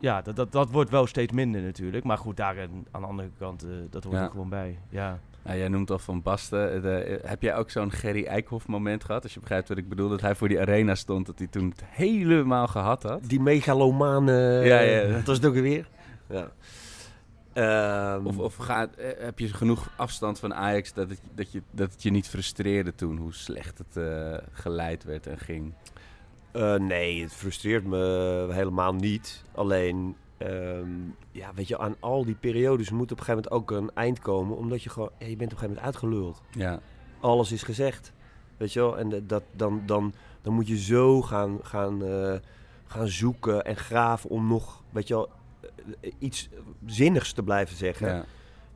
[0.01, 2.05] ja, dat, dat, dat wordt wel steeds minder natuurlijk.
[2.05, 2.57] Maar goed, daar
[2.91, 4.23] aan de andere kant, eh, dat hoort Ja.
[4.25, 4.79] er gewoon bij.
[4.89, 5.19] Ja.
[5.47, 6.83] Nou, jij noemt al Van Basten.
[6.83, 9.23] De- eh, heb jij ook zo'n Gerry Eikhoff moment gehad?
[9.23, 10.09] Als je begrijpt wat ik bedoel.
[10.09, 11.27] Dat hij voor die arena stond.
[11.27, 13.25] Dat hij toen het helemaal gehad had.
[13.29, 15.13] Die megalomaan, eh, Ja, ja.
[15.13, 15.89] dat was het ook weer.
[16.29, 16.51] Ja.
[17.53, 18.83] Ehm, Of, of eh,
[19.19, 22.95] heb je genoeg afstand van Ajax dat het, dat, je, dat het je niet frustreerde
[22.95, 23.17] toen?
[23.17, 25.73] Hoe slecht het eh, geleid werd en ging.
[26.53, 29.45] Eh, nee, het frustreert me helemaal niet.
[29.55, 30.89] Alleen, ehm,
[31.33, 34.19] ja, weet je, aan al die periodes moet op een gegeven moment ook een eind
[34.19, 34.57] komen.
[34.57, 36.43] Omdat je gewoon, ja, je bent op een gegeven moment uitgeluld.
[36.51, 36.81] Ja,
[37.21, 38.13] Alles is gezegd.
[38.57, 38.99] Weet je wel?
[38.99, 42.35] En dat, dan, dan, dan moet je zo gaan, gaan, eh,
[42.87, 45.29] gaan zoeken en graven om nog, weet je wel,
[46.01, 46.49] eh, iets
[46.87, 48.07] zinnigs te blijven zeggen.
[48.09, 48.25] ja.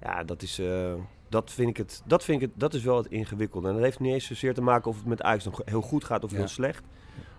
[0.03, 0.95] Ja, dat is, eh,
[1.29, 3.69] dat vind ik het, dat vind ik het, dat is wel het ingewikkelde.
[3.69, 6.05] En dat heeft niet eens zozeer te maken of het met Ajax nog heel goed
[6.05, 6.37] gaat of Ja.
[6.37, 6.85] heel slecht.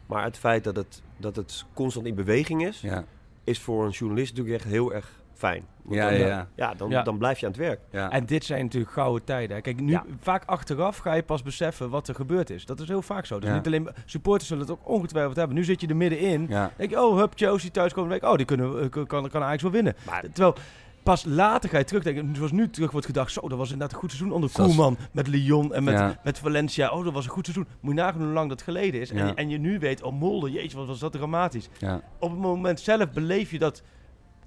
[0.06, 3.06] Maar het feit dat het, dat het constant in beweging is, ja.
[3.44, 5.64] Is voor een journalist natuurlijk echt heel erg fijn.
[5.84, 6.48] Want Ja, dan, ja, eh, ja.
[6.56, 7.04] ja, dan, Ja.
[7.04, 7.80] dan blijf je aan het werk.
[7.92, 8.10] ja.
[8.12, 9.56] En dit zijn natuurlijk gouden tijden.
[9.56, 9.62] hè.
[9.62, 10.06] Kijk, nu Ja.
[10.20, 12.66] vaak achteraf ga je pas beseffen wat er gebeurd is.
[12.66, 13.40] Dat is heel vaak zo.
[13.40, 13.56] Dus Ja.
[13.56, 15.56] niet alleen supporters zullen het ook ongetwijfeld hebben.
[15.56, 16.46] Nu zit je er middenin.
[16.50, 16.72] ja.
[16.78, 18.32] denk je, oh, hup, Chelsea thuis komende week.
[18.32, 19.96] Oh, die kunnen, eh, kan, kan eigenlijk wel winnen.
[20.06, 20.56] Maar Terwijl
[21.04, 22.36] pas later ga je terugdenken.
[22.36, 23.32] Zoals nu terug wordt gedacht.
[23.32, 24.98] Zo, dat was inderdaad een goed seizoen onder Zoals- Koeman.
[25.12, 26.20] Met Lyon en met, Ja.
[26.24, 26.90] met Valencia.
[26.92, 27.68] Oh, dat was een goed seizoen.
[27.80, 29.10] Moet je nagaan hoe lang dat geleden is.
[29.12, 31.70] En, je, en je nu weet, oh Molde, jeetje, wat was dat dramatisch.
[31.80, 32.02] ja.
[32.20, 33.84] Op het moment zelf beleef je dat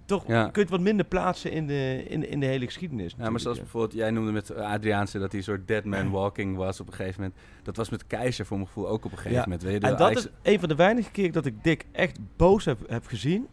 [0.06, 0.44] toch, Ja.
[0.44, 3.14] je kunt wat minder plaatsen in de, in, in de hele geschiedenis.
[3.18, 6.56] Ja, maar zoals bijvoorbeeld, jij noemde met Adriaanse dat hij een soort dead man walking
[6.56, 7.40] was op een gegeven moment.
[7.62, 9.62] Dat was met Keizer voor mijn gevoel ook op een gegeven moment.
[9.62, 12.64] Weet je, En dat is een van de weinige keren dat ik Dick echt boos
[12.64, 13.46] heb, heb gezien.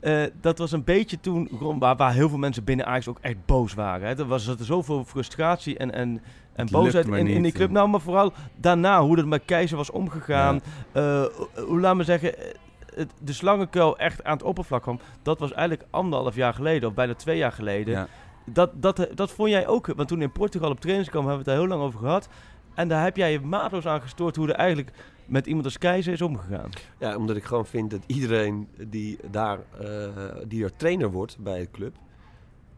[0.00, 3.36] Eh, dat was een beetje toen waar, waar heel veel mensen binnen Ajax ook echt
[3.46, 4.08] boos waren.
[4.08, 4.18] Hè.
[4.18, 6.08] Er was er zoveel frustratie en, en,
[6.52, 7.68] en Het boosheid in, in die club.
[7.68, 10.60] en- Nou, maar vooral daarna, hoe dat met Keizer was omgegaan.
[10.92, 11.02] Eh,
[11.36, 15.52] hoe- hoe laat me zeggen, eh, de slangenkuil echt aan het oppervlak kwam, dat was
[15.52, 17.94] eigenlijk anderhalf jaar geleden, of bijna twee jaar geleden.
[17.94, 18.06] Ja.
[18.44, 21.58] Dat, dat, dat vond jij ook, want toen in Portugal op trainingskamp hebben we het
[21.58, 22.28] daar heel lang over gehad.
[22.74, 24.90] En daar heb jij je maatloos aan gestoord hoe er eigenlijk
[25.30, 26.70] met iemand als Keizer is omgegaan.
[26.98, 30.08] Ja, omdat ik gewoon vind dat iedereen die daar, eh,
[30.48, 31.96] die er trainer wordt bij de club,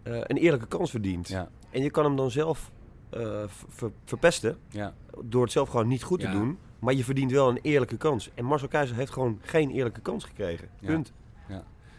[0.02, 1.28] eh, een eerlijke kans verdient.
[1.28, 1.48] Ja.
[1.70, 2.70] En je kan hem dan zelf
[3.10, 4.94] eh, ver- verpesten Ja.
[5.24, 6.32] door het zelf gewoon niet goed te Ja.
[6.32, 6.58] doen.
[6.78, 8.30] Maar je verdient wel een eerlijke kans.
[8.34, 10.68] En Marcel Keizer heeft gewoon geen eerlijke kans gekregen.
[10.80, 10.86] Ja.
[10.86, 11.12] Punt.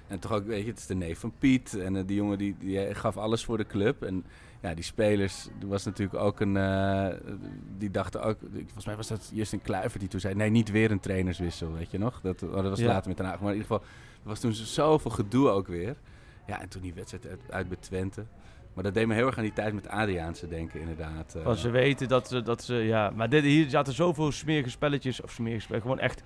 [0.07, 1.77] En toch ook, weet je, het is de neef van Piet.
[1.77, 4.03] En die jongen die, die gaf alles voor de club.
[4.03, 4.25] En
[4.63, 6.57] ja, die spelers, er was natuurlijk ook een...
[6.57, 7.07] eh,
[7.77, 8.37] die dachten ook...
[8.53, 10.35] Volgens mij was dat Justin Kluivert die toen zei...
[10.35, 12.21] Nee, niet weer een trainerswissel, weet je nog?
[12.21, 12.87] Dat, oh, dat was Ja.
[12.87, 13.39] later met Den Haag.
[13.39, 13.87] Maar in ieder geval,
[14.23, 15.95] er was toen zoveel gedoe ook weer.
[16.47, 18.25] Ja, en toen die wedstrijd uit, uit bij Twente.
[18.73, 21.35] Maar dat deed me heel erg aan die tijd met Adriaanse denken, inderdaad.
[21.35, 21.43] eh.
[21.43, 25.21] Want ze weten dat ze, dat ze ja, maar dit, hier zaten zoveel smerige spelletjes,
[25.21, 26.23] of smerige spelletjes, gewoon echt,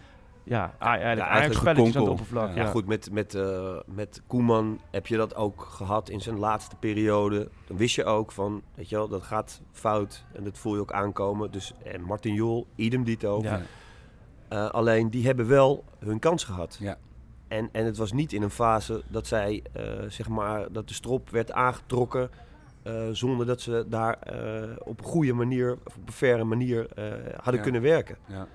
[0.47, 2.49] ja, eigenlijk, Ja, eigenlijk spelletjes aan het oppervlak.
[2.55, 6.37] Ja, Ja, goed, met, met, eh, met Koeman heb je dat ook gehad in zijn
[6.39, 7.49] laatste periode.
[7.67, 10.25] Dan wist je ook van, weet je wel, dat gaat fout.
[10.33, 11.51] En dat voel je ook aankomen.
[11.51, 13.39] Dus, en Martin Jol, idem dito.
[13.41, 13.61] Ja.
[14.47, 16.77] Eh, alleen, die hebben wel hun kans gehad.
[16.79, 16.97] Ja.
[17.47, 20.93] En, en het was niet in een fase dat zij, eh, zeg maar, dat de
[20.93, 22.29] strop werd aangetrokken...
[22.83, 26.87] eh, zonder dat ze daar eh, op een goede manier, of op een faire manier
[26.95, 27.03] eh,
[27.35, 27.61] hadden Ja.
[27.61, 28.17] kunnen werken.
[28.25, 28.47] Ja.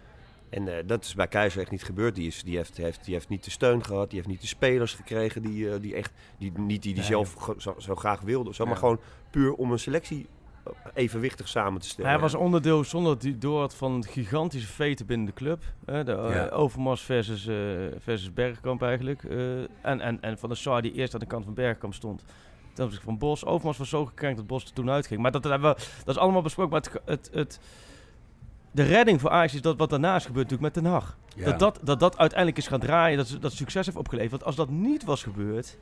[0.52, 2.14] En eh, dat is bij Keizer echt niet gebeurd.
[2.14, 4.08] Die, is, die, heeft, die, heeft, die heeft niet de steun gehad.
[4.10, 7.04] Die heeft niet de spelers gekregen die, eh, die echt, die, niet die, die Nee.
[7.04, 8.48] zelf zo, zo graag wilden.
[8.48, 10.26] of Zo, maar gewoon puur om een selectie
[10.64, 12.10] eh, evenwichtig samen te stellen.
[12.10, 15.62] Hij was onderdeel zonder dat hij door van gigantische veten binnen de club.
[15.84, 16.48] Hè, de Ja.
[16.48, 17.42] Overmars versus,
[17.98, 19.22] versus Bergkamp eigenlijk.
[19.82, 22.24] en, en, en van de Sar die eerst aan de kant van Bergkamp stond.
[22.72, 23.44] Ten opzichte van Bos.
[23.44, 25.20] Overmars was zo gekrenkt dat Bos er toen uitging.
[25.20, 26.72] Maar dat, hebben we, dat is allemaal besproken.
[26.72, 27.60] Maar het, het, het,
[28.72, 31.16] de redding voor Ajax is dat wat daarna is gebeurd natuurlijk met Den Haag.
[31.36, 31.44] Ja.
[31.44, 34.30] Dat, dat, dat dat uiteindelijk is gaan draaien, dat, ze- dat succes heeft opgeleverd.
[34.30, 35.78] Want als dat niet was gebeurd,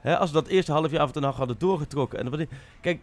[0.00, 2.18] hè, als we dat eerste half jaar van Den Haag hadden doorgetrokken.
[2.18, 2.48] En
[2.80, 3.00] kijk,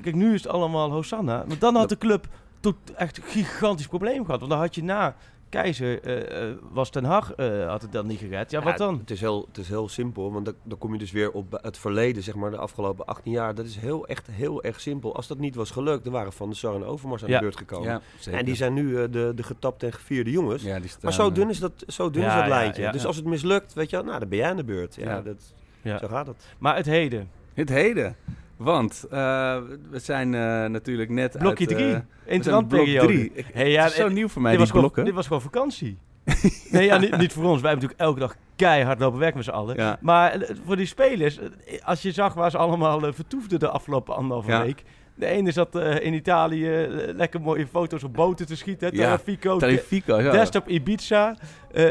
[0.00, 1.44] kijk, nu is het allemaal Hosanna.
[1.48, 2.26] Maar dan had de club
[2.60, 4.38] tot echt een gigantisch probleem gehad.
[4.40, 5.14] Want dan had je na
[5.52, 8.50] Keizer, eh, eh, was Den Haag, eh, had het dan niet gered.
[8.50, 8.98] Ja, wat dan?
[8.98, 11.58] Het is heel, het is heel simpel, want dan, dan kom je dus weer op
[11.62, 13.54] het verleden, zeg maar, de afgelopen 18 jaar.
[13.54, 15.16] Dat is heel, echt heel erg simpel.
[15.16, 17.34] Als dat niet was gelukt, dan waren Van der Sar en Overmars aan Ja.
[17.34, 17.88] de beurt gekomen.
[17.88, 20.62] Ja, en die zijn nu eh, de, de getapte en gevierde jongens.
[20.62, 22.82] Ja, die staan, maar zo dun is dat, zo dun is dat ja, lijntje.
[22.82, 24.94] ja, dus als het mislukt, weet je wel, nou, dan ben jij aan de beurt.
[24.94, 25.20] Ja, Ja.
[25.22, 25.98] Dat, Ja.
[25.98, 26.46] zo gaat het.
[26.58, 27.30] Maar het heden.
[27.54, 28.16] Het heden.
[28.56, 29.56] Want eh,
[29.90, 31.76] we zijn eh, natuurlijk net Blokje uit...
[31.78, 31.92] 3.
[31.92, 33.30] eh, Interlandperiode.
[33.52, 35.04] Hey, ja, het is zo nieuw voor mij, dit, die was gewoon, blokken.
[35.04, 35.98] dit was gewoon vakantie.
[36.70, 37.60] nee, ja, niet, niet voor ons.
[37.60, 39.76] Wij hebben natuurlijk elke dag keihard lopen werken met z'n allen.
[39.76, 39.98] Ja.
[40.00, 41.38] Maar voor die spelers,
[41.84, 44.62] als je zag waar ze allemaal vertoefden de afgelopen anderhalve Ja.
[44.62, 44.82] week.
[45.22, 48.96] De ene zat eh, in Italië eh, lekker mooie foto's op boten te schieten.
[48.96, 50.30] Ja, Tarifico, Tarifico, ja.
[50.30, 51.36] Desktop Ibiza.
[51.72, 51.84] Eh,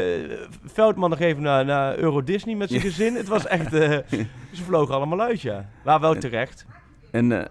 [0.64, 3.14] Veldman nog even naar, naar Euro Disney met zijn gezin.
[3.14, 3.70] Het was echt...
[4.56, 5.68] ze vlogen allemaal uit, ja.
[5.84, 6.66] Maar wel terecht.
[7.10, 7.48] En,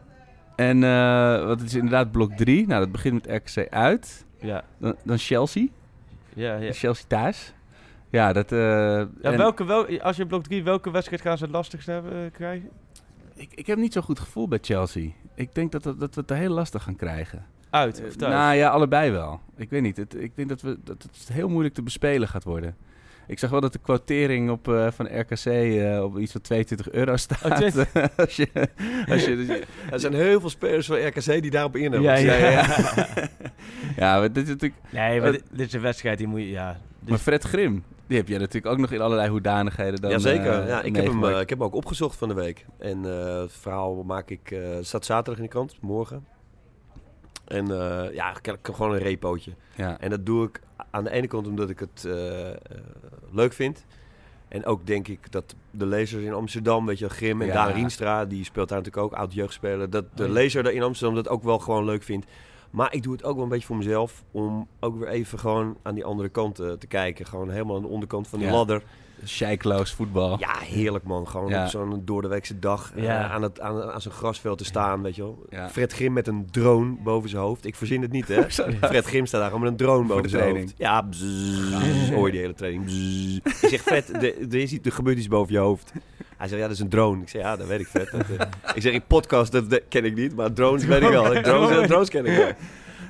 [0.56, 0.80] en
[1.48, 2.68] wat is inderdaad blok 3.
[2.68, 4.26] Nou, dat begint met RKC uit.
[4.40, 5.68] Ja, Dan, dan Chelsea.
[6.34, 6.72] ja, ja.
[6.72, 7.54] Chelsea thuis.
[8.10, 8.50] Ja, dat...
[8.50, 12.70] ja welke, wel, als je blok 3, welke wedstrijd gaan ze het lastigst hebben, krijgen?
[13.42, 15.10] ik, ik heb niet zo'n goed gevoel bij Chelsea.
[15.42, 17.46] Ik denk dat, dat, dat we het heel lastig gaan krijgen.
[17.70, 18.34] Uit of thuis?
[18.34, 19.40] Nou ja, allebei wel.
[19.58, 19.98] Ik weet niet.
[19.98, 22.76] Het, ik denk dat, we, dat het heel moeilijk te bespelen gaat worden.
[23.28, 26.92] Ik zag wel dat de quotering op, eh, van RKC eh, op iets van 22
[26.92, 27.46] euro staat.
[27.46, 28.18] Oh, 22.
[28.26, 28.48] als je,
[29.10, 32.02] als je, Er zijn heel veel spelers van RKC die daarop in hebben.
[32.02, 32.66] Ja, ja, ja.
[33.98, 34.82] ja, maar dit is natuurlijk...
[34.90, 36.50] Nee, maar Eh, dit, dit is een wedstrijd die moet je...
[36.50, 40.12] Ja, dit- Maar Fred Grim, die heb jij natuurlijk ook nog in allerlei hoedanigheden dan
[40.12, 40.62] Jazeker.
[40.62, 42.66] eh, ja, ik, heb hem, eh, ik heb hem ook opgezocht van de week.
[42.78, 46.26] En eh, het verhaal maak ik, staat zaterdag in de krant, morgen.
[47.48, 49.52] En eh, ja, ik heb gewoon een repootje.
[49.76, 50.00] ja.
[50.00, 52.08] En dat doe ik aan de ene kant omdat ik het
[53.32, 53.86] leuk vind.
[54.48, 57.54] En ook denk ik dat de lezers in Amsterdam, weet je, Grim en Ja.
[57.54, 60.84] Daan Rienstra, die speelt daar natuurlijk ook, oud jeugdspeler, dat de Oh lezer daar in
[60.84, 62.26] Amsterdam dat ook wel gewoon leuk vindt.
[62.72, 65.78] Maar ik doe het ook wel een beetje voor mezelf, om ook weer even gewoon
[65.84, 67.26] aan die andere kant eh, te kijken.
[67.26, 68.52] Gewoon helemaal aan de onderkant van de Ja.
[68.52, 68.84] ladder.
[69.24, 70.40] Scheikloos voetbal.
[70.40, 71.28] Ja, heerlijk man.
[71.28, 71.64] Gewoon Ja.
[71.64, 73.30] op zo'n doordeweekse dag eh, Ja.
[73.30, 75.46] aan, het, aan, aan zo'n grasveld te staan, weet je wel.
[75.72, 77.66] Fred Grim met een drone boven zijn hoofd.
[77.66, 78.50] Ik verzin het niet, hè.
[78.92, 80.66] Fred Grim staat daar gewoon met een drone boven zijn training.
[80.66, 80.78] hoofd.
[80.78, 82.86] Ja, bzzz, hoor je die hele training.
[82.86, 83.38] Bzzz.
[83.64, 84.10] Ik zeg, Fred,
[84.54, 85.92] is iets- er gebeurt iets boven je hoofd.
[86.42, 87.22] Hij zegt, ja, dat is een drone.
[87.22, 88.12] Ik zeg, ja, dat weet ik, Fred.
[88.12, 88.48] Dat, eh.
[88.74, 91.42] ik zeg, ik podcast, dat, dat ken ik niet, maar drones weet ik wel.
[91.42, 92.48] Drones, drones ken ik wel.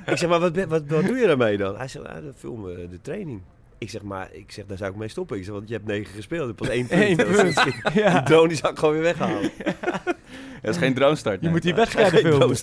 [0.06, 1.76] Ik zeg, maar wat, wat, wat doe je daarmee dan?
[1.76, 3.40] Hij ah, dan filmen we de training.
[3.82, 5.36] Ik zeg, maar ik zeg, daar zou ik mee stoppen.
[5.36, 7.02] Ik zeg, want je hebt negen gespeeld, je hebt pas één punt.
[7.02, 7.94] Eén punt.
[7.94, 8.12] Ja.
[8.12, 9.50] Die drone die zou ik gewoon weer weghalen.
[10.62, 11.34] Dat is geen drone-start.
[11.34, 11.50] Je nee.
[11.52, 12.56] moet die Geen filmen.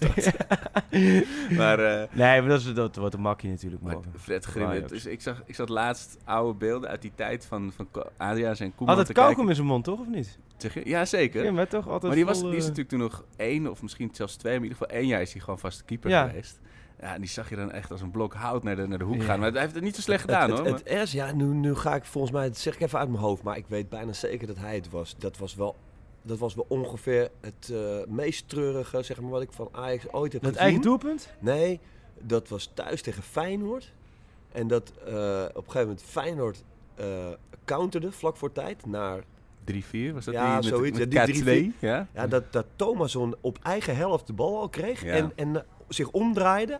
[1.58, 4.12] Maar, eh, nee, maar dat, is, dat wordt een makkie natuurlijk maar morgen.
[4.19, 7.88] Fred Grim, dus ik, zag, ik zat laatst oude beelden uit die tijd van, van
[8.17, 9.49] Adriaans en Koeman Had het kijken.
[9.49, 9.99] in zijn mond, toch?
[9.99, 10.38] Of niet?
[10.58, 10.82] Zeg je?
[10.86, 11.43] Ja, zeker.
[11.43, 13.82] Ja, maar toch altijd maar die, was, die is eh, natuurlijk toen nog één of
[13.82, 16.27] misschien zelfs twee, maar in ieder geval één jaar is hij gewoon vaste keeper Ja.
[16.27, 16.60] geweest.
[17.00, 19.04] Ja, en die zag je dan echt als een blok hout naar de, naar de
[19.04, 19.24] hoek Ja.
[19.24, 19.40] gaan.
[19.40, 20.68] Maar hij heeft het niet zo slecht gedaan het, hoor.
[20.68, 23.10] het, het S, ja, nu, nu ga ik volgens mij, dat zeg ik even uit
[23.10, 25.16] mijn hoofd, maar ik weet bijna zeker dat hij het was.
[25.18, 25.76] Dat was wel,
[26.22, 30.34] dat was wel ongeveer het eh, meest treurige, zeg maar, wat ik van Ajax ooit
[30.34, 30.66] heb Dat gezien.
[30.66, 31.30] eigen doelpunt?
[31.40, 31.80] Nee,
[32.22, 33.94] dat was thuis tegen Feyenoord.
[34.52, 36.64] En dat eh, op een gegeven moment Feyenoord
[36.96, 37.06] eh
[37.66, 39.24] counterde vlak voor tijd naar...
[39.72, 41.80] 3-4 was dat Ja, die met, zoiets, met ja, die K2?
[41.80, 42.08] Ja?
[42.14, 45.14] Ja, dat, dat Thomasson op eigen helft de bal al kreeg Ja.
[45.14, 46.80] en, en zich omdraaide.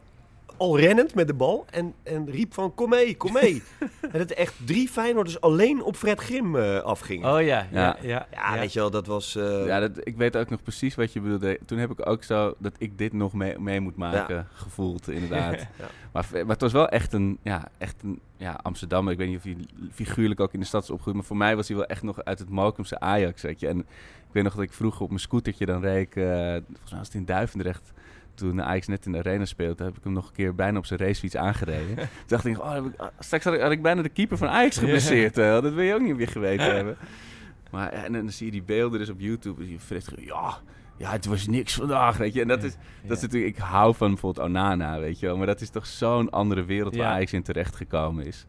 [0.58, 3.64] Al rennend met de bal en, en riep van kom mee, kom mee.
[4.12, 7.34] en dat er echt drie Feyenoorders alleen op Fred Grim eh, afgingen.
[7.34, 7.98] Oh ja, ja, Ja.
[8.02, 8.28] ja.
[8.32, 9.36] ja, weet je wel, dat was...
[9.36, 11.60] eh, Ja, dat, ik weet ook nog precies wat je bedoelde.
[11.66, 15.56] Toen heb ik ook zo dat ik dit nog mee, mee moet maken gevoeld, inderdaad.
[15.80, 15.86] Ja.
[16.12, 19.12] maar, maar het was wel echt een, ja, echt een ja, Amsterdammer.
[19.14, 19.58] Ik weet niet of hij
[19.92, 21.18] figuurlijk ook in de stad is opgegroeid.
[21.18, 23.42] Maar voor mij was hij wel echt nog uit het Malcolmse Ajax.
[23.42, 23.68] Weet je.
[23.68, 23.86] En ik
[24.32, 26.08] weet nog dat ik vroeger op mijn scootertje dan reed.
[26.08, 27.92] ik, eh, volgens mij was het in Duivendrecht.
[28.40, 30.86] Toen Ajax net in de arena speelde, heb ik hem nog een keer bijna op
[30.86, 31.96] zijn racefiets aangereden.
[31.96, 34.38] Toen dacht ik, oh, heb ik, ah, straks had ik, had ik bijna de keeper
[34.38, 35.38] van Ajax geblesseerd.
[35.38, 36.98] eh, dat wil je ook niet meer geweten hebben.
[37.72, 39.62] Maar ja, en dan zie je die beelden dus op YouTube.
[39.62, 40.58] en je Grim, ja,
[40.98, 42.42] ja, het was niks vandaag, weet je.
[42.42, 42.76] En dat is,
[43.06, 45.38] dat is natuurlijk, ik hou van bijvoorbeeld Onana, weet je wel.
[45.38, 47.14] Maar dat is toch zo'n andere wereld waar Ja.
[47.14, 48.46] Ajax in terecht gekomen is.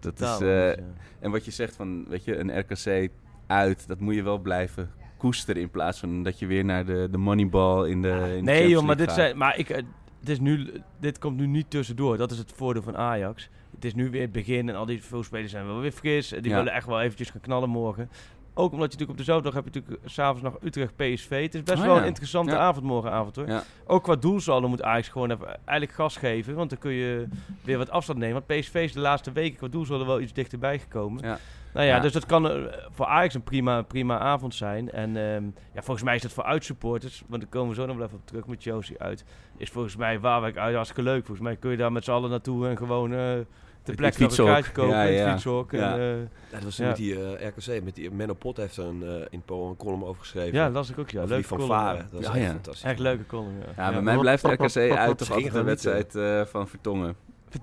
[0.00, 0.82] Dat is, Totaal eh, ja.
[1.20, 3.10] en wat je zegt van, weet je, een RKC
[3.46, 4.90] uit, dat moet je wel blijven
[5.22, 8.24] koesteren in plaats van dat je weer naar de, de moneyball in de, in de
[8.24, 9.14] Nee Champions joh, maar dit, gaat.
[9.16, 9.76] zijn, maar ik, eh,
[10.20, 12.16] het is nu, dit komt nu niet tussendoor.
[12.16, 13.48] Dat is het voordeel van Ajax.
[13.74, 16.28] Het is nu weer het begin en al die veel spelers zijn wel weer fris.
[16.28, 16.56] Die Ja.
[16.56, 18.08] willen echt wel eventjes gaan knallen morgen.
[18.54, 21.42] Ook omdat je natuurlijk op dezelfde dag heb je natuurlijk s'avonds nog Utrecht PSV.
[21.42, 22.00] Het is best Oh wel ja.
[22.00, 22.58] een interessante Ja.
[22.58, 23.46] avond morgenavond hoor.
[23.48, 23.62] Ja.
[23.86, 26.54] Ook qua doelsaldo moet Ajax gewoon even eigenlijk gas geven.
[26.54, 27.26] Want dan kun je
[27.64, 28.42] weer wat afstand nemen.
[28.46, 31.38] Want PSV is de laatste weken qua doelsaldo wel iets dichterbij gekomen.
[31.74, 32.00] Nou ja, Ja.
[32.00, 34.90] dus dat kan eh, voor Ajax een prima, prima avond zijn.
[34.90, 37.96] En ehm, ja, volgens mij is dat voor uitsupporters, want daar komen we zo nog
[37.96, 39.24] wel even op terug met Josie uit.
[39.56, 41.26] Is volgens mij Waalwijk uit hartstikke leuk.
[41.26, 43.34] Volgens mij kun je daar met z'n allen naartoe en gewoon eh
[43.82, 45.30] het plekke nog een kaartje kopen Ja, ja.
[45.30, 45.70] fietshok.
[45.72, 45.98] Ja.
[45.98, 46.86] Eh, Ja, dat was Ja.
[46.86, 49.76] met die eh, RKC, met die Menno Pot heeft er een, eh, in Polen een
[49.76, 50.54] column over geschreven.
[50.58, 51.10] ja, las ik ook.
[51.10, 51.96] Ja, Over leuk die van column, Varen.
[51.96, 52.02] ja.
[52.02, 52.50] Dat was Ja, echt ja.
[52.52, 52.82] fantastisch.
[52.84, 53.84] Echt leuke column, ja.
[53.84, 57.16] Ja, bij mij blijft RKC uit de wedstrijd eh, van Vertongen.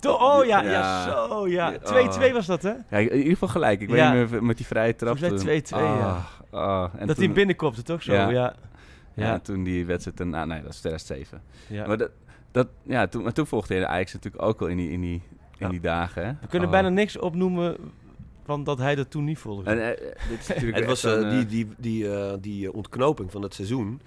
[0.07, 1.03] Oh ja, ja, Ja.
[1.27, 1.69] zo ja.
[1.71, 2.29] Ja.
[2.29, 2.69] 2-2 was dat hè?
[2.89, 3.81] Ja, in ieder geval gelijk.
[3.81, 4.11] Ik Ja.
[4.11, 5.17] weet niet meer met die vrije trap.
[5.17, 5.79] Volgens mij toen.
[5.79, 6.07] 2-2, ja.
[6.51, 6.89] Ah, ah.
[6.97, 8.13] En dat toen, hij binnenkopte toch zo?
[8.13, 8.21] Ja.
[8.21, 8.29] Ja.
[8.29, 8.53] Ja.
[9.13, 9.33] Ja, Ja.
[9.33, 10.19] en toen die wedstrijd...
[10.19, 11.41] en- Ah, nee, dat is 2007.
[11.67, 11.87] Ja.
[11.87, 12.11] Maar, dat,
[12.51, 15.01] dat, ja, toen, maar toen volgde hij de Ajax natuurlijk ook al in die, in
[15.01, 15.21] die,
[15.57, 16.25] in die dagen.
[16.25, 16.31] Hè?
[16.41, 16.73] We kunnen Oh.
[16.73, 17.75] bijna niks opnoemen
[18.45, 19.69] van dat hij dat toen niet volgde.
[19.71, 22.73] En, eh, dit is natuurlijk Het was eh, die, eh, die, die, eh, die eh,
[22.75, 24.01] ontknoping van het seizoen.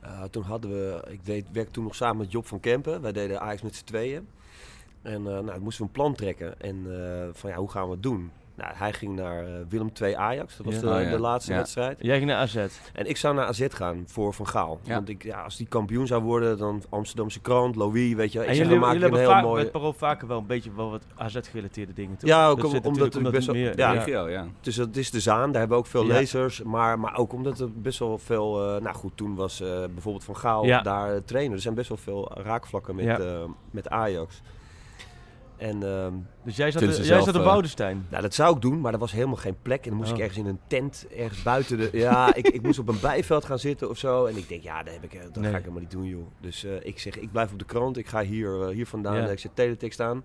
[0.00, 3.00] Eh, toen hadden we, ik deed, werkte toen nog samen met Job van Kempen.
[3.00, 4.26] Wij deden Ajax met z'n tweeën.
[5.04, 6.60] En eh nou, moesten we een plan trekken.
[6.60, 8.30] En eh, van ja, hoe gaan we het doen?
[8.56, 10.56] Nou, hij ging naar eh, Willem II Ajax.
[10.56, 10.80] Dat was Ja.
[10.80, 11.10] de, Oh, ja.
[11.10, 11.58] de laatste Ja.
[11.58, 11.96] wedstrijd.
[12.00, 12.56] Jij ging naar AZ.
[12.92, 14.80] En ik zou naar AZ gaan voor Van Gaal.
[14.82, 14.94] Ja.
[14.94, 18.40] Want ik, ja, als die kampioen zou worden, dan Amsterdamse krant, Louis, weet je.
[18.40, 20.90] Ik En zeg, jullie, jullie hebben heel vaak, met Parool vaker wel een beetje wel
[20.90, 22.28] wat AZ-gerelateerde dingen, toch?
[22.28, 23.92] Ja, ook Dat om- zit omdat het best wel- meer- ja.
[23.92, 24.46] regio, ja.
[24.60, 26.12] Dus dat is de Zaan, daar hebben we ook veel Ja.
[26.12, 26.62] lezers.
[26.62, 28.74] Maar, maar ook omdat er best wel veel...
[28.76, 30.80] eh, nou goed, toen was eh, bijvoorbeeld Van Gaal Ja.
[30.82, 31.54] daar trainer.
[31.56, 33.18] Er zijn best wel veel raakvlakken met, Ja.
[33.18, 34.40] eh, met Ajax.
[35.64, 38.06] En ehm, Dus jij zat, ze jij zat op eh, Woudenstein.
[38.10, 39.82] nou, dat zou ik doen, maar er was helemaal geen plek.
[39.84, 40.16] En dan moest Oh.
[40.16, 41.88] ik ergens in een tent, ergens buiten de...
[41.92, 44.24] Ja, ik, ik moest op een bijveld gaan zitten of zo.
[44.26, 45.50] En ik denk, ja, dat, heb ik, eh, dat Nee.
[45.50, 46.26] ga ik helemaal niet doen, joh.
[46.40, 47.96] Dus eh, ik zeg, ik blijf op de krant.
[47.96, 49.26] Ik ga hier, hier vandaan, Ja.
[49.28, 50.22] ik zet teletext aan.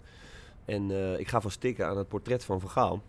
[0.65, 3.01] En ik ga van stikken aan het portret van Van Gaal.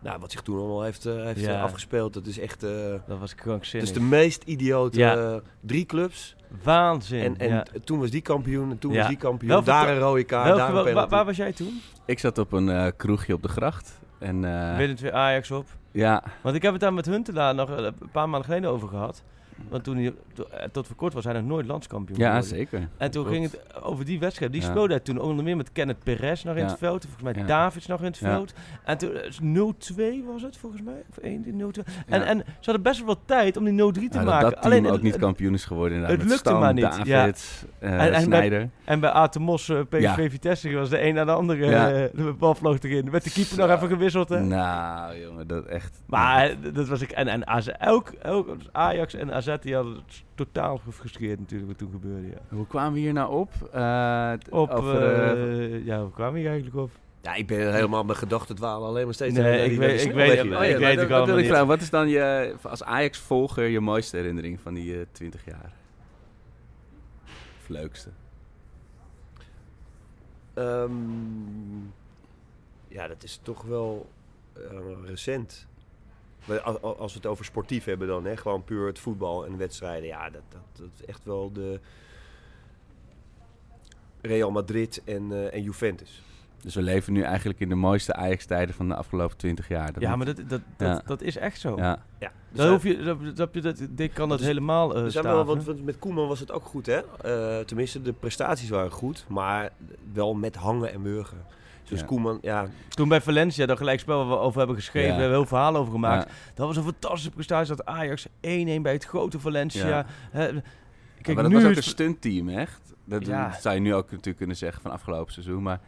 [0.00, 1.54] Nou, wat zich toen allemaal heeft, eh, heeft Ja.
[1.56, 2.62] eh, afgespeeld, dat is echt...
[2.62, 2.70] eh,
[3.06, 3.88] Dat was het krankzinnig.
[3.88, 5.40] is de meest idiote Ja.
[5.60, 6.36] drie clubs.
[6.62, 7.20] Waanzin.
[7.24, 7.64] En, en ja.
[7.84, 8.98] toen was die kampioen, en toen Ja.
[8.98, 9.50] was die kampioen.
[9.50, 11.10] Welke daar een rode kaart, Welke- daar een penalty.
[11.10, 11.80] waar was jij toen?
[12.04, 13.98] Ik zat op een eh, kroegje op de gracht.
[14.18, 15.66] En, eh, Willem weer Ajax op.
[15.90, 19.22] ja, Want ik heb het daar met Huntelaar nog een paar maanden geleden over gehad.
[19.68, 22.48] Want toen hij, to- eh, tot voor kort was hij nog nooit landskampioen ja, geworden.
[22.58, 22.88] zeker.
[22.96, 23.38] En toen Klopt.
[23.38, 24.52] ging het over die wedstrijd.
[24.52, 24.68] Die Ja.
[24.68, 26.68] speelde hij toen onder meer met Kenneth Perez nog in Ja.
[26.68, 27.04] het veld.
[27.16, 27.46] Volgens mij.
[27.46, 28.52] Davids nog in het veld.
[28.84, 31.02] En toen eh, 0-2 was het volgens mij.
[31.10, 31.84] Of 1-0-2.
[32.06, 32.26] En, Ja.
[32.26, 34.50] en ze hadden best wel wat tijd om die 0-3 te dat maken.
[34.50, 36.18] dat team ook het- niet kampioen is geworden inderdaad.
[36.20, 37.26] het lukte Stam, maar niet, ja.
[37.26, 37.32] Eh,
[37.78, 38.68] En- en bij- Sneijder.
[38.84, 40.30] En bij Atemos uh, PSV.
[40.30, 41.74] Vitesse was de een na de andere.
[41.74, 43.10] Eh, de bal vloog erin.
[43.10, 44.28] Werd de keeper nog even gewisseld.
[44.28, 44.40] Hè?
[44.40, 46.02] Nou, jongen, dat echt...
[46.06, 47.10] Maar eh, dat was ik.
[47.10, 51.78] En, en AZ, elk, elk, Ajax en AZ die hadden het totaal gefrustreerd natuurlijk wat
[51.78, 52.26] toen gebeurde.
[52.26, 52.56] Ja.
[52.56, 53.52] Hoe kwamen we hier nou op?
[53.72, 56.90] Eh, t- Op, over, eh, eh, ja, hoe kwamen we hier eigenlijk op?
[57.22, 59.34] Ja, ik ben helemaal mijn gedachten dwalen alleen maar steeds.
[59.36, 60.40] Nee, ik weet- ik weet-.
[60.40, 61.46] Oh ik weet dat wil allemaal ik niet.
[61.50, 61.66] vragen.
[61.66, 65.72] Wat is dan je, als Ajax-volger je mooiste herinnering van die eh 20 jaar?
[67.60, 68.10] Of leukste?
[70.54, 70.90] Ehm,
[72.88, 74.08] ja, dat is toch wel
[74.52, 74.62] eh,
[75.04, 75.66] recent.
[76.82, 80.08] Als we het over sportief hebben dan, hè, gewoon puur het voetbal en wedstrijden.
[80.08, 81.80] Ja, dat, dat, dat is echt wel de
[84.20, 86.22] Real Madrid en, eh, en Juventus.
[86.62, 89.92] Dus we leven nu eigenlijk in de mooiste Ajax-tijden van de afgelopen 20 jaar.
[89.92, 91.02] Dat Ja, moet- maar dat, dat, dat, Ja.
[91.06, 91.76] dat is echt zo.
[91.76, 95.24] Ja, Ja, Dan hoef je, dat, dat, dat, dat, Dick kan dat Dus- helemaal zijn
[95.24, 97.00] wel, want met Koeman was het ook goed, hè?
[97.20, 99.72] Eh, tenminste, de prestaties waren goed, maar
[100.12, 101.44] wel met hangen en wurgen.
[101.88, 102.06] Dus Ja.
[102.06, 105.14] Koeman, ja, Toen bij Valencia, dat gelijkspel waar we over hebben geschreven, Ja.
[105.14, 106.28] we hebben heel verhaal over gemaakt.
[106.28, 106.34] Ja.
[106.54, 107.76] Dat was een fantastische prestatie.
[107.76, 110.06] Dat Ajax 1-1 bij het grote Valencia.
[110.32, 110.54] Kijk,
[111.26, 112.80] maar dat nu was ook is- een stuntteam, echt.
[113.04, 113.48] Dat, Ja.
[113.50, 115.62] dat zou je nu ook natuurlijk kunnen zeggen van afgelopen seizoen.
[115.62, 115.80] Maar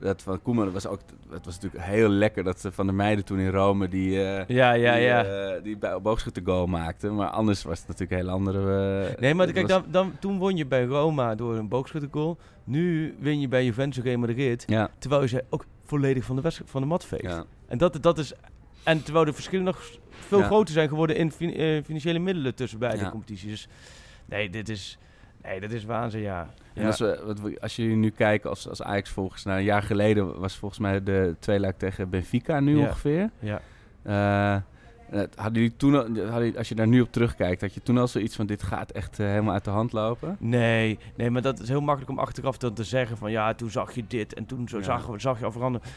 [0.00, 1.00] dat van Koeman was ook...
[1.30, 4.22] Het was natuurlijk heel lekker dat ze Van der Meijden toen in Rome die...
[4.24, 5.24] eh, Ja, ja, die, ja.
[5.24, 7.08] eh, die boogschutter goal maakte.
[7.10, 9.06] Maar anders was het natuurlijk een hele andere...
[9.08, 12.38] eh, Nee, maar kijk, was- dan, dan, toen won je bij Roma door een boogschuttergoal.
[12.64, 14.64] Nu win je bij Juventus Real Madrid.
[14.66, 17.22] Ja, Terwijl je ze ook volledig van de, wedstrijd- van de mat veegt.
[17.22, 17.44] ja.
[17.68, 18.32] En, dat, dat is,
[18.84, 20.44] en terwijl de verschillen nog veel Ja.
[20.46, 23.50] groter zijn geworden in fin- financiële middelen tussen beide competities.
[23.50, 23.68] Dus
[24.24, 24.98] nee, dit is,
[25.46, 26.48] nee, dit is waanzin, ja.
[26.74, 26.86] En Ja.
[26.86, 29.44] als, we, wat we- als jullie nu kijken als, als Ajax-volgers...
[29.44, 32.86] Nou, een jaar geleden was volgens mij de tweeluik tegen Benfica nu Ja.
[32.86, 33.30] ongeveer.
[33.38, 33.60] ja.
[34.02, 34.62] Eh, eh,
[35.34, 37.98] hadden jullie toen, al- hadden jullie- als je daar nu op terugkijkt, had je toen
[37.98, 40.36] al zoiets van dit gaat echt eh, helemaal uit de hand lopen?
[40.40, 43.70] Nee, nee, maar dat is heel makkelijk om achteraf dan te zeggen van ja, toen
[43.70, 44.82] zag je dit en toen zo Ja.
[44.82, 45.88] zag, zag je al veranderen.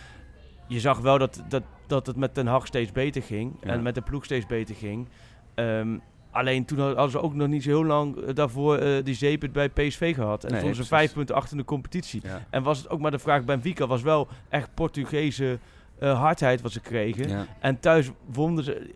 [0.68, 3.70] Je zag wel dat, dat, dat het met Den Haag steeds beter ging Ja.
[3.70, 5.08] en met de ploeg steeds beter ging.
[5.56, 5.98] Ehm,
[6.32, 9.48] alleen toen hadden ze ook nog niet zo heel lang eh, daarvoor eh, die zeep
[9.52, 10.44] bij PSV gehad.
[10.44, 12.22] En Nee, stonden ze vijf punten achter in de competitie.
[12.24, 12.46] Ja.
[12.50, 15.60] En was het ook maar de vraag, Benfica was wel echt Portugese
[16.00, 17.30] eh, hardheid wat ze kregen.
[17.30, 17.46] Ja.
[17.60, 18.90] En thuis wonnen ze.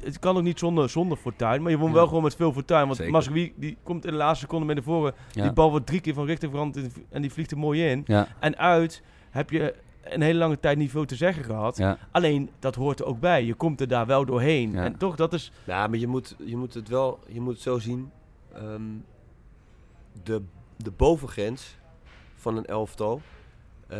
[0.00, 1.94] Het kan ook niet zonder, zonder fortuin, maar je won Ja.
[1.94, 2.86] wel gewoon met veel fortuin.
[2.86, 3.08] Want.
[3.08, 5.14] Masri die komt in de laatste seconde met de voren.
[5.32, 8.06] Die bal wordt drie keer van richting veranderd en die vliegt er mooi in.
[8.40, 9.74] En uit heb je
[10.14, 11.76] een hele lange tijd niet veel te zeggen gehad.
[11.76, 11.98] Ja.
[12.10, 13.44] Alleen dat hoort er ook bij.
[13.44, 14.72] Je komt er daar wel doorheen.
[14.72, 14.84] Ja.
[14.84, 15.52] En toch, dat is.
[15.64, 18.10] Ja, maar je moet, je moet het wel je moet het zo zien.
[18.54, 18.82] ehm,
[20.22, 20.42] de,
[20.76, 21.76] de bovengrens
[22.34, 23.20] van een elftal
[23.88, 23.98] eh,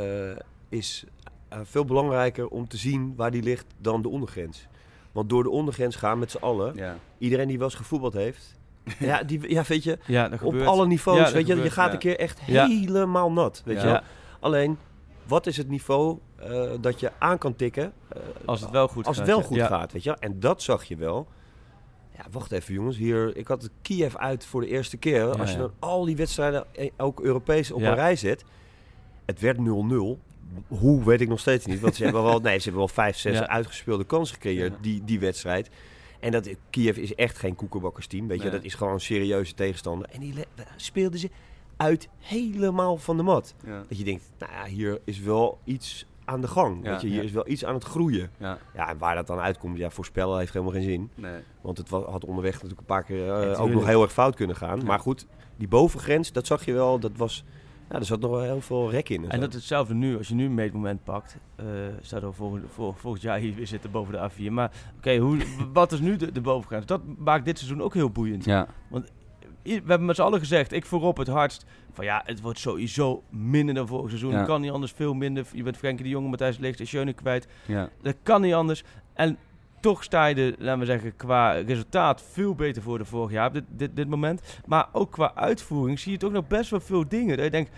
[0.69, 1.05] is
[1.49, 4.67] eh, veel belangrijker om te zien waar die ligt dan de ondergrens.
[5.13, 6.97] Want door de ondergrens gaan met z'n allen, Ja.
[7.19, 8.59] iedereen die wel eens gevoetbald heeft,
[8.99, 9.99] ja, die, ja, weet je,
[10.43, 11.93] op alle niveaus, weet je, je gaat ja.
[11.93, 12.67] een keer echt Ja.
[12.67, 14.01] helemaal nat, weet je.
[14.41, 14.79] Alleen,
[15.27, 19.07] wat is het niveau eh, dat je aan kan tikken eh, Als het wel goed
[19.07, 19.27] als gaat.
[19.27, 19.67] het wel goed Ja.
[19.67, 20.17] gaat, weet je.
[20.19, 21.27] En dat zag je wel.
[22.17, 22.97] Ja, wacht even jongens.
[22.97, 25.19] Hier, ik had Kiev uit voor de eerste keer.
[25.27, 28.45] Ja, Als je dan al die wedstrijden, eh, ook Europees, op een rij zet.
[29.25, 30.19] Het werd 0-0.
[30.69, 31.81] Hoe, weet ik nog steeds niet.
[31.81, 35.21] Want ze hebben wel, nee, ze hebben wel vijf, zes uitgespeelde kansen gecreëerd, die, die
[35.21, 35.71] wedstrijd.
[36.21, 38.43] En dat, Kiev is echt geen koekenbakkersteam, weet je.
[38.43, 38.53] Nee.
[38.53, 40.09] Dat is gewoon een serieuze tegenstander.
[40.11, 40.35] En die
[40.77, 41.31] speelden ze
[41.77, 43.55] uit helemaal van de mat.
[43.65, 43.83] Ja.
[43.89, 46.85] Dat je denkt, nou ja, hier is wel iets aan de gang.
[46.85, 47.23] Ja, weet je, hier ja.
[47.23, 48.31] is wel iets aan het groeien.
[48.39, 48.59] Ja.
[48.75, 51.11] Ja, en waar dat dan uitkomt, ja, voorspellen heeft helemaal geen zin.
[51.15, 51.41] Nee.
[51.61, 54.57] Want het had onderweg natuurlijk een paar keer eh, ook nog heel erg fout kunnen
[54.57, 54.79] gaan.
[54.79, 54.85] Ja.
[54.85, 57.45] Maar goed, die bovengrens, dat zag je wel, dat was...
[57.91, 59.31] Ja, er zat nog wel heel veel rek in.
[59.31, 60.17] En, dat is hetzelfde nu.
[60.17, 61.65] Als je nu een meetmoment pakt, eh
[62.01, 64.53] staat er volgend, vol, volgend jaar hier weer zitten boven de A4.
[64.53, 65.39] Maar oké, hoe
[65.73, 66.87] wat is nu de, de bovengrens?
[66.87, 68.45] Dat maakt dit seizoen ook heel boeiend.
[68.45, 68.67] Ja.
[68.95, 69.03] I-
[69.67, 73.23] We hebben met z'n allen gezegd, ik voorop het hardst, van ja, het wordt sowieso
[73.31, 74.31] minder dan vorig seizoen.
[74.31, 74.37] Ja.
[74.37, 75.47] Het kan niet anders, veel minder.
[75.53, 77.47] Je bent Frenkie de Jonge, Matthijs Ligt en Schöne kwijt.
[77.67, 77.89] Ja.
[78.03, 78.85] Dat kan niet anders.
[79.15, 79.39] En
[79.81, 83.53] toch sta je laten we zeggen, qua resultaat veel beter voor de vorig jaar op
[83.53, 84.61] dit, dit, dit moment.
[84.67, 87.37] Maar ook qua uitvoering zie je toch nog best wel veel dingen.
[87.37, 87.71] Dat je denkt,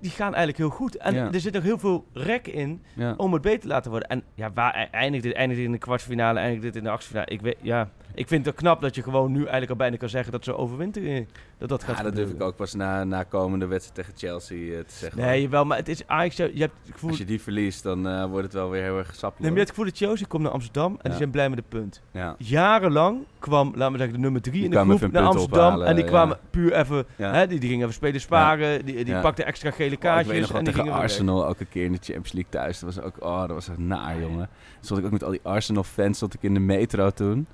[0.00, 0.96] die gaan eigenlijk heel goed.
[0.96, 1.32] En Ja.
[1.32, 3.14] er zit nog heel veel rek in Ja.
[3.16, 4.08] om het beter te laten worden.
[4.08, 5.32] En ja, waar e- eindigt dit?
[5.34, 6.38] Eindigt dit in de kwartfinale?
[6.38, 7.30] Eindigt dit in de achtste finale?
[7.30, 10.08] Ik, weet, ja, ik vind het knap dat je gewoon nu eigenlijk al bijna kan
[10.08, 11.28] zeggen dat ze overwinteren.
[11.58, 14.72] Dat dat gaat Ja, dat durf ik ook pas na, na komende wedstrijd tegen Chelsea
[14.78, 15.20] eh, te zeggen.
[15.20, 16.36] Nee, wel, maar het is Ajax.
[16.36, 18.98] Je hebt het gevoel, Als je die verliest, dan eh, wordt het wel weer heel
[18.98, 19.40] erg sappig.
[19.40, 21.08] nee, maar je hebt het gevoel dat Chelsea komt naar Amsterdam en Ja.
[21.08, 22.02] die zijn blij met de punt.
[22.10, 22.34] Ja.
[22.38, 25.58] Jarenlang kwam, laten we zeggen, de nummer drie Die in de groep naar Amsterdam.
[25.66, 27.32] ophalen, en die kwamen puur even, Ja.
[27.32, 28.84] hè, die, die gingen even spelen sparen.
[28.84, 30.32] Die, die pakten extra gele Oh, ik kaartjes.
[30.32, 30.92] weet nog en die tegen.
[30.92, 32.78] Arsenal ook een keer in de Champions League thuis.
[32.78, 34.48] Dat was ook, oh, dat was echt naar, jongen.
[34.80, 37.46] Stond ik ook met al die Arsenal-fans stond ik in de metro toen.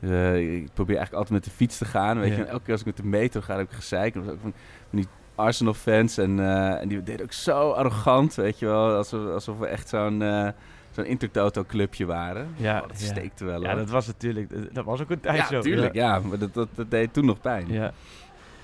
[0.00, 2.18] Eh, ik probeer eigenlijk altijd met de fiets te gaan.
[2.20, 4.14] Weet je, en elke keer als ik met de metro ga, heb ik gezeik.
[4.14, 4.52] En was ook van,
[4.90, 6.18] van die Arsenal-fans.
[6.18, 8.94] En, eh, en die deden ook zo arrogant, weet je wel.
[8.96, 10.48] Alsof, alsof we echt zo'n eh
[10.90, 12.48] zo'n Intertoto-clubje waren.
[12.56, 13.06] Ja, Oh, dat ja.
[13.06, 13.76] steekte wel, Ja, hoor.
[13.78, 15.60] dat was natuurlijk, dat was ook een tijd ja, zo.
[15.60, 16.18] tuurlijk, ja.
[16.18, 17.64] Maar dat, dat, dat deed toen nog pijn.
[17.68, 17.92] Ja.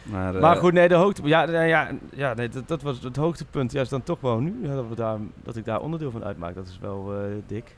[0.02, 1.22] Maar, Maar goed, nee, de hoogte...
[1.24, 3.72] Ja, nee, ja, ja nee, dat, dat was het hoogtepunt.
[3.72, 6.24] Ja, is dan toch wel nu ja, dat, we daar, dat ik daar onderdeel van
[6.24, 6.54] uitmaak.
[6.54, 7.12] Dat is wel
[7.46, 7.76] dik.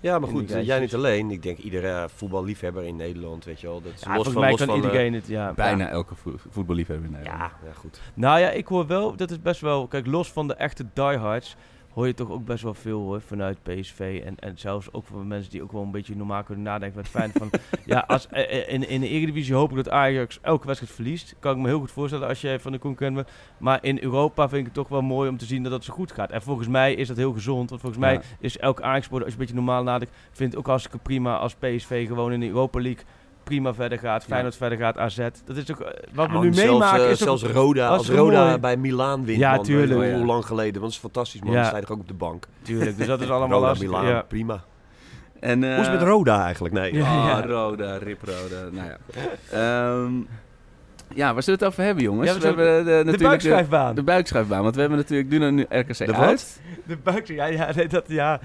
[0.00, 1.30] Ja, maar goed, jij niet alleen.
[1.30, 3.80] Ik denk iedere eh, voetballiefhebber in Nederland, weet je wel.
[3.82, 5.52] Dat is Ja, los volgens van, mij los kan van, iedereen het, ja.
[5.52, 5.90] bijna Ja.
[5.90, 7.40] elke vo voetballiefhebber in Nederland.
[7.40, 8.00] Ja, ja, goed.
[8.14, 9.86] Nou ja, ik hoor wel, dat is best wel...
[9.86, 11.56] Kijk, los van de echte diehards
[11.98, 14.22] hoor je toch ook best wel veel hoor, vanuit PSV.
[14.24, 16.96] En, en zelfs ook van mensen die ook wel een beetje normaal kunnen nadenken.
[16.96, 17.50] Met fijn van,
[17.84, 21.34] ja, als, eh, eh, in, in de Eredivisie hoop ik dat Ajax elke wedstrijd verliest.
[21.38, 23.28] Kan ik me heel goed voorstellen als je van de concurrent bent.
[23.58, 25.92] Maar in Europa vind ik het toch wel mooi om te zien dat het zo
[25.92, 26.30] goed gaat.
[26.30, 27.68] En volgens mij is dat heel gezond.
[27.70, 30.68] Want volgens mij is elke Ajax-sporter, als je een beetje normaal nadenkt, vindt het ook
[30.68, 33.04] hartstikke prima als PSV gewoon in de Europa League
[33.48, 34.24] prima verder gaat.
[34.24, 35.16] Feyenoord verder gaat, AZ.
[35.44, 38.44] Dat is toch, eh, wat we nu zelfs, meemaken eh, is zelfs Roda, als Roda
[38.44, 38.58] mooi?
[38.58, 40.14] bij Milaan wint, Ja, man, tuurlijk.
[40.14, 41.50] Hoe lang geleden, want dat is fantastisch, man.
[41.52, 41.56] Ja.
[41.56, 42.46] Dan sta je toch ook op de bank.
[42.62, 43.88] Tuurlijk, dus dat is allemaal Roda, lastig.
[43.88, 44.22] Milaan, Ja.
[44.22, 44.64] prima.
[45.40, 46.74] En, Hoe is het eh, met Roda eigenlijk?
[46.74, 46.94] Nee.
[47.02, 47.38] Ja.
[47.38, 47.44] Ah.
[47.44, 48.68] Roda, Rip Roda.
[48.72, 48.96] Nou ja.
[49.50, 50.12] Ehm,
[51.14, 52.30] ja, waar zullen we het over hebben, jongens?
[52.32, 53.88] Ja, we hebben de, De natuurlijk buikschuifbaan.
[53.88, 56.16] De, de buikschuifbaan, want we hebben natuurlijk nu, nu RKC De wat?
[56.16, 56.60] uit.
[56.86, 58.40] De buikschuif, ja, ja, nee, dat, ja.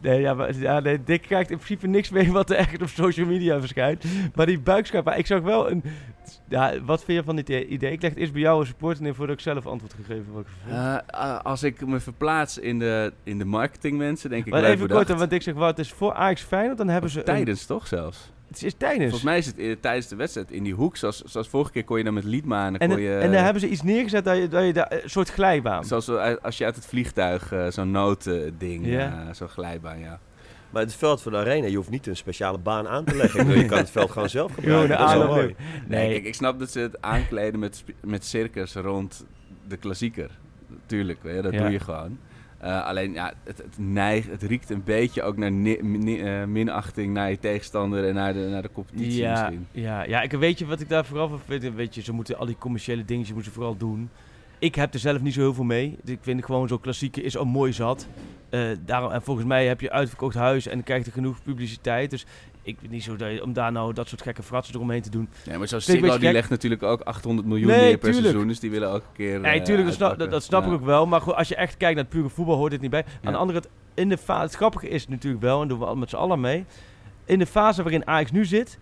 [0.00, 2.88] Nee, ja, maar, ja, nee, Dick krijgt in principe niks mee wat er echt op
[2.88, 4.04] social media verschijnt.
[4.34, 5.82] Maar die buikschuifbaan, ik zag wel een...
[6.48, 7.92] Ja, wat vind je van dit idee?
[7.92, 10.42] Ik leg het eerst bij jou als supporter neer voordat ik zelf antwoord gegeven wat
[10.42, 10.72] ik.
[10.72, 14.88] Eh, ah, als ik me verplaats in de, in de marketingmensen, denk ik maar even
[14.88, 17.18] kort, want ik zeg, wat is voor Ajax Feyenoord, dan hebben ze...
[17.18, 18.32] een- Tijdens toch zelfs?
[18.48, 19.02] Het is tijdens.
[19.02, 21.84] Volgens mij is het eh, tijdens de wedstrijd in die hoek, zoals, zoals vorige keer
[21.84, 23.14] kon je dan met Liedma en dan en, kon je...
[23.18, 25.84] en daar hebben ze iets neergezet dat je, dat je daar, een soort glijbaan.
[25.84, 29.24] Zoals uit- als je uit het vliegtuig eh, zo'n noodding, Ja.
[29.28, 30.20] eh, zo'n glijbaan, ja.
[30.70, 33.48] Maar het veld van de arena, je hoeft niet een speciale baan aan te leggen.
[33.50, 34.88] Ik je kan het veld gewoon zelf gebruiken.
[34.88, 35.46] de Dat is wel aanloop mooi.
[35.46, 35.54] nu.
[35.96, 39.24] Nee, kijk, ik snap dat ze het aankleden met, met circus rond
[39.68, 40.30] de klassieker.
[40.86, 41.62] Tuurlijk, weet je, dat Ja.
[41.62, 42.18] doe je gewoon.
[42.58, 46.44] Eh, alleen, ja, het, het, neigt, het riekt een beetje ook naar ni- ni- eh,
[46.44, 49.66] minachting naar je tegenstander en naar de, naar de competitie Ja, misschien.
[49.70, 51.74] ja, ja, ik weet je wat ik daar vooral van vind.
[51.74, 54.10] Weet je, ze moeten al die commerciële dingetjes moeten vooral doen.
[54.58, 55.96] Ik heb er zelf niet zo heel veel mee.
[56.04, 58.06] Ik vind gewoon zo'n klassieke is al mooi zat.
[58.48, 62.10] Eh, daarom, en volgens mij heb je uitverkocht huis en krijg je genoeg publiciteit.
[62.10, 62.26] Dus
[62.66, 65.28] ik niet zo dat je, om daar nou dat soort gekke fratsen eromheen te doen.
[65.44, 68.24] Ja, maar een Ziggo die legt natuurlijk ook 800 miljoen Nee, neer per tuurlijk.
[68.24, 68.48] seizoen.
[68.48, 70.68] Dus die willen elke keer Nee, eh, tuurlijk, dat snap, dat, snap Ja.
[70.68, 71.06] ik ook wel.
[71.06, 73.04] Maar goed, als je echt kijkt naar het pure voetbal, hoort dit niet bij.
[73.24, 75.84] Aan de andere kant, in de fase, het grappige is natuurlijk wel, en doen we
[75.84, 76.64] al met z'n allen mee.
[77.24, 78.78] In de fase waarin Ajax nu zit,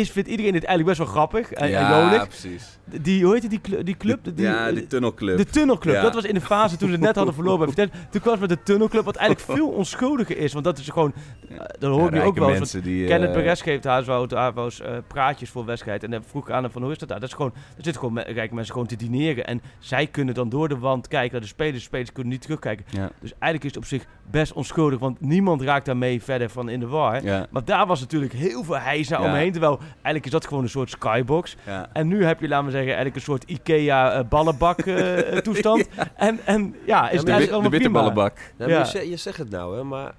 [0.00, 2.28] is, vindt iedereen dit eigenlijk best wel grappig en, en ja, jolig.
[2.28, 2.78] precies.
[3.00, 4.24] Die, hoe heet die, die, clu- die club?
[4.24, 5.36] De- Die- ja, die tunnelclub.
[5.36, 5.94] De tunnelclub.
[5.94, 6.02] Ja.
[6.02, 7.88] Dat was in de fase toen ze het net hadden verloren bij.
[8.10, 10.52] Toen kwam het met de tunnelclub, wat eigenlijk veel onschuldiger is.
[10.52, 11.12] Want dat is gewoon,
[11.48, 12.48] eh, dat hoor ik nu ook wel.
[12.48, 12.96] eens, mensen die...
[12.98, 16.02] want Kenneth eh, Perez geeft HSV HSV's eh praatjes voor wedstrijd.
[16.04, 17.20] En dan vroeg ik aan hem van hoe is dat daar?
[17.20, 19.46] Dat is gewoon, er zitten gewoon rijke mensen gewoon te dineren.
[19.46, 21.74] En zij kunnen dan door de wand kijken naar de spelers.
[21.76, 22.84] De spelers kunnen niet terugkijken.
[22.90, 24.98] Ja, Dus eigenlijk is het op zich best onschuldig.
[24.98, 27.24] Want niemand raakt daarmee verder van in de war.
[27.24, 29.24] ja, Maar daar was natuurlijk heel veel heisa Ja.
[29.24, 29.52] omheen.
[29.52, 31.56] Terwijl eigenlijk is dat gewoon een soort skybox.
[31.66, 31.88] ja.
[31.92, 35.38] En nu heb je, laten we zeggen, eigenlijk een soort Ikea eh, ballenbak eh, eh,
[35.38, 35.88] toestand.
[36.16, 38.02] En, en ja, is het maar eigenlijk de- prima.
[38.02, 38.66] Nou, Ja.
[38.66, 40.14] maar je, zegt, je zegt het nou, hè, maar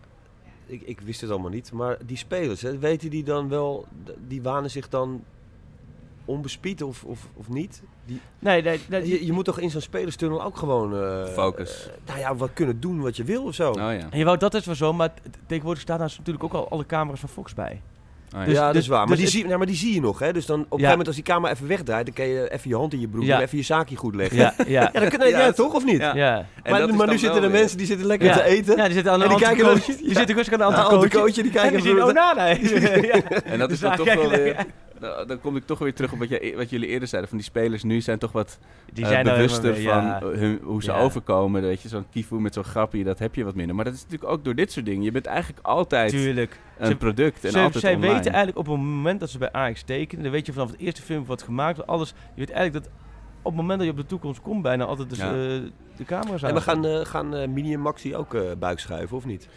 [0.65, 1.72] ik, ik wist het allemaal niet.
[1.72, 3.86] Maar die spelers, hè, weten die dan wel,
[4.28, 5.24] die wanen zich dan
[6.26, 7.82] onbespied of, of, of niet?
[8.05, 10.95] Die, Nee, nee, nee, je, je moet toch in zo'n spelerstunnel ook gewoon...
[10.95, 11.89] eh, Focus.
[12.05, 13.70] nou ja, wat kunnen doen wat je wil of zo.
[13.70, 13.91] Oh ja.
[14.09, 15.13] En je wou dat is wel zo, maar
[15.45, 17.82] tegenwoordig staan daar natuurlijk ook al alle camera's van Fox bij.
[18.36, 18.45] Oh, ja.
[18.45, 18.97] Dus- ja, dat dus- is waar.
[18.97, 20.34] Maar, dus die het- zie, nou, maar die zie je nog, hè?
[20.34, 22.69] Dus dan op een gegeven moment als die camera even wegdraait, dan kan je even
[22.69, 24.38] je hand in je broek doen, even je zaakje goed leggen.
[24.38, 25.99] Ja, ja, Ja, dan kunnen Ja, ja, het- toch of niet?
[25.99, 26.15] ja.
[26.15, 26.36] ja.
[26.38, 28.34] En maar dat is maar dan nu zitten er mensen die zitten lekker Ja.
[28.34, 28.78] te eten.
[28.78, 29.95] Ja, die zitten aan een anticootje.
[29.97, 31.41] Die zitten rustig aan een anticootje.
[31.43, 32.45] die En kijken die zien even- Onana.
[33.11, 33.41] ja.
[33.43, 34.55] En dat is Dus dan toch wel weer...
[35.00, 37.30] Dan dan kom ik toch weer terug op wat, je, wat jullie eerder zeiden.
[37.30, 38.60] Van die spelers nu zijn toch wat
[38.93, 40.20] Die eh, zijn er bewuster van ja.
[40.24, 41.00] hun, hoe ze Ja.
[41.00, 41.62] overkomen.
[41.62, 43.76] Weet je, zo'n kifu met zo'n grapje, dat heb je wat minder.
[43.76, 45.04] Maar dat is natuurlijk ook door dit soort dingen.
[45.04, 46.60] Je bent eigenlijk altijd Tuurlijk.
[46.78, 48.14] een Ze- product en Zij, altijd zij online.
[48.14, 50.80] weten eigenlijk op het moment dat ze bij Ajax tekenen, dan weet je vanaf het
[50.80, 52.10] eerste film wat gemaakt, alles.
[52.10, 52.93] Je weet eigenlijk dat
[53.41, 55.34] op het moment dat je op de toekomst komt, bijna altijd dus, Ja.
[55.34, 55.62] eh,
[55.98, 56.50] de camera's aan.
[56.50, 59.48] En we gaan, eh, gaan eh, Mini en Maxi ook eh buik schuiven, of niet?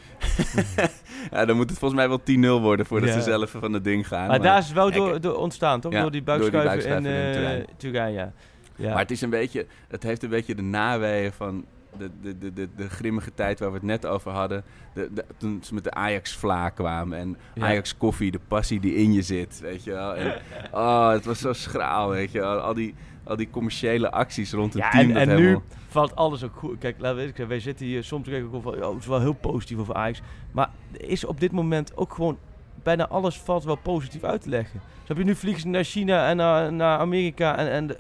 [1.31, 3.15] ja, dan moet het volgens mij wel 10-0 worden voordat Ja.
[3.15, 4.29] ze zelf van het ding gaan.
[4.29, 5.93] maar, daar is het wel door, door ontstaan, toch?
[5.93, 7.67] Ja, door die door die buikschuiven in, buikschuiven in eh Turijn.
[7.77, 8.33] Turijn, ja.
[8.77, 8.89] ja.
[8.91, 11.65] Maar het is een beetje, het heeft een beetje de naweeën van
[11.99, 14.65] de, de, de, de, de grimmige tijd waar we het net over hadden.
[14.95, 17.65] De, de- toen ze met de Ajax-vla kwamen en Ja.
[17.67, 20.15] Ajax-koffie, de passie die in je zit, weet je wel.
[20.15, 20.35] En,
[20.73, 22.59] oh, het was zo schraal, weet je wel.
[22.59, 22.95] Al die,
[23.31, 25.11] al die commerciële acties rond het Ja, team.
[25.11, 25.59] en, en nu
[25.89, 26.79] valt alles ook goed.
[26.79, 29.07] Kijk, laten we zijn, wij zitten hier soms denk ik ook van, oh, het is
[29.07, 30.21] wel heel positief over Ajax.
[30.53, 32.39] Maar is op dit moment ook gewoon,
[32.83, 34.81] bijna alles valt wel positief uit te leggen.
[35.05, 37.97] Snap je, nu vliegen naar China en naar, naar Amerika en, en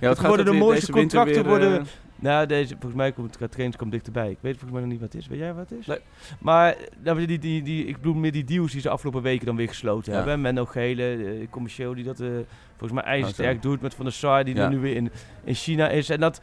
[0.00, 1.86] Ja, gaat worden het de mooiste contracten weer, worden- eh,
[2.22, 4.30] Nou, deze, volgens mij komt het trainers komt dichterbij.
[4.30, 5.28] Ik weet volgens mij nog niet wat het is.
[5.28, 5.86] Weet jij wat het is?
[5.86, 5.98] Nee.
[6.40, 9.56] Maar nou, die, die, die, ik bedoel meer die deals die ze afgelopen weken dan
[9.56, 10.18] weer gesloten Ja.
[10.18, 10.40] hebben.
[10.40, 12.28] Menno Gele, eh, commercieel, die dat eh,
[12.76, 13.68] volgens mij ijzersterk Oh, zo.
[13.68, 13.80] doet.
[13.80, 14.60] Met Van der Sar, die Ja.
[14.60, 15.10] dan nu weer in,
[15.44, 16.10] in China is.
[16.10, 16.40] En dat,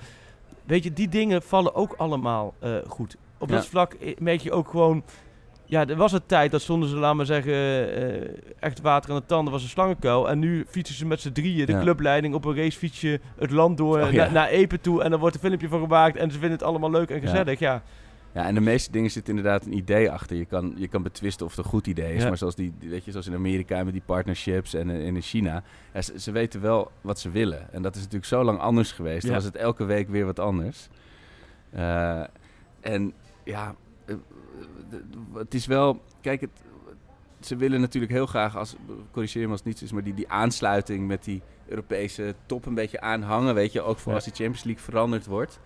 [0.66, 3.16] weet je, die dingen vallen ook allemaal eh, goed.
[3.38, 3.56] Op Ja.
[3.56, 5.04] dat vlak merk je ook gewoon...
[5.70, 9.20] Ja, er was een tijd dat stonden ze, laat maar zeggen, eh, echt water aan
[9.20, 10.30] de tanden was een slangenkuil.
[10.30, 11.80] En nu fietsen ze met z'n drieën, de Ja.
[11.82, 14.26] clubleiding, op een racefietsje het land door Oh, ja.
[14.26, 15.04] na- naar Epe toe.
[15.04, 17.60] En dan wordt een filmpje van gemaakt en ze vinden het allemaal leuk en gezellig.
[17.60, 17.82] Ja,
[18.34, 20.38] Ja, en de meeste dingen zitten inderdaad een idee achter.
[20.38, 22.24] Je kan, je kan betwisten of het een goed idee is.
[22.24, 25.22] Maar zoals, die, weet je, zoals in Amerika met die partnerships en, eh, en in
[25.22, 25.64] China.
[26.02, 27.74] Ze, ze weten wel wat ze willen.
[27.74, 29.26] En dat is natuurlijk zo lang anders geweest.
[29.26, 30.88] Dan was het elke week weer wat anders.
[31.72, 32.20] Eh,
[32.82, 33.14] en
[33.44, 33.76] ja, eh, eh,
[35.34, 36.02] het is wel...
[36.22, 36.50] Kijk, het,
[37.40, 38.76] ze willen natuurlijk heel graag, als,
[39.12, 42.74] corrigeer me als het niets is, maar die, die aansluiting met die Europese top een
[42.74, 43.56] beetje aanhangen.
[43.56, 44.16] Weet je, ook voor Ja.
[44.16, 45.60] als die Champions League veranderd wordt.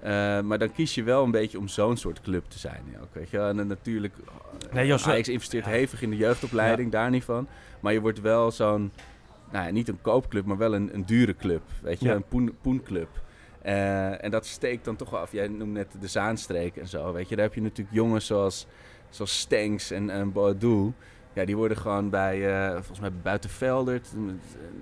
[0.00, 2.82] Eh, maar dan kies je wel een beetje om zo'n soort club te zijn.
[2.92, 3.38] Ja, ook, weet je.
[3.38, 4.14] En dan natuurlijk,
[4.72, 7.46] Nee, Jos, Ajax investeert hevig in de jeugdopleiding, daar niet van.
[7.80, 8.92] Maar je wordt wel zo'n,
[9.52, 11.62] nou ja, niet een koopclub, maar wel een, een dure club.
[11.82, 13.08] Weet je, een poen, poenclub.
[13.64, 15.32] Eh, en dat steekt dan toch af.
[15.32, 17.12] Jij noemt net de Zaanstreek en zo.
[17.12, 18.66] Weet je, daar heb je natuurlijk jongens zoals,
[19.08, 20.32] zoals Stenks en, en.
[21.32, 24.12] Ja, die worden gewoon bij, eh, volgens mij Buitenveldert.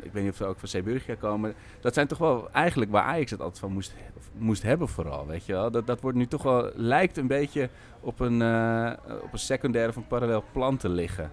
[0.03, 1.55] Ik weet niet of ze ook van Zeeburgia komen.
[1.81, 3.95] Dat zijn toch wel eigenlijk waar Ajax het altijd van moest,
[4.39, 5.71] moest hebben vooral, weet je wel.
[5.71, 7.69] Dat, dat wordt nu toch wel, lijkt een beetje
[8.01, 11.31] op een, eh, op een secundair of een parallel plan te liggen.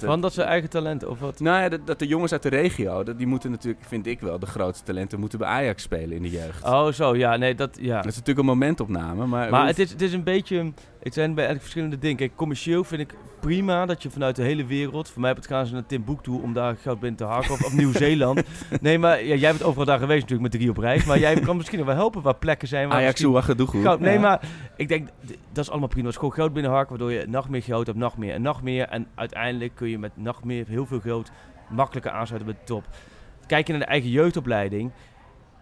[0.00, 1.40] Want, van dat ze eigen talent of wat?
[1.40, 4.20] nou ja, dat, dat de jongens uit de regio, dat, die moeten natuurlijk, vind ik
[4.20, 6.64] wel, de grootste talenten moeten bij Ajax spelen in de jeugd.
[6.64, 7.96] Oh, zo, ja, nee, dat, ja.
[7.96, 9.50] Dat is natuurlijk een momentopname, maar...
[9.50, 10.72] Maar het is, het is een beetje,
[11.04, 12.16] het zijn bij eigenlijk verschillende dingen.
[12.16, 15.66] Kijk, commercieel vind ik prima dat je vanuit de hele wereld, voor mij het gaan
[15.66, 18.42] ze naar Timbuktu om daar goud binnen te haken, of, of Nieuw-Zeeland.
[18.80, 21.40] Nee, maar ja, jij bent overal daar geweest natuurlijk met drie op reis, maar jij
[21.40, 23.82] kan misschien nog wel helpen waar plekken zijn waar Ajax Ouagadougou.
[23.82, 24.00] goud...
[24.00, 24.20] Nee, Ja.
[24.20, 24.40] maar
[24.76, 25.08] ik denk,
[25.52, 26.04] dat is allemaal prima.
[26.04, 28.62] Dat is gewoon goud binnenhaken, waardoor je nog meer goud hebt, nog meer en nog
[28.62, 28.88] meer.
[28.88, 31.30] En uiteindelijk kun je met nog meer, heel veel goud,
[31.70, 32.84] makkelijker aansluiten bij de top.
[33.46, 34.90] Kijk je naar de eigen jeugdopleiding,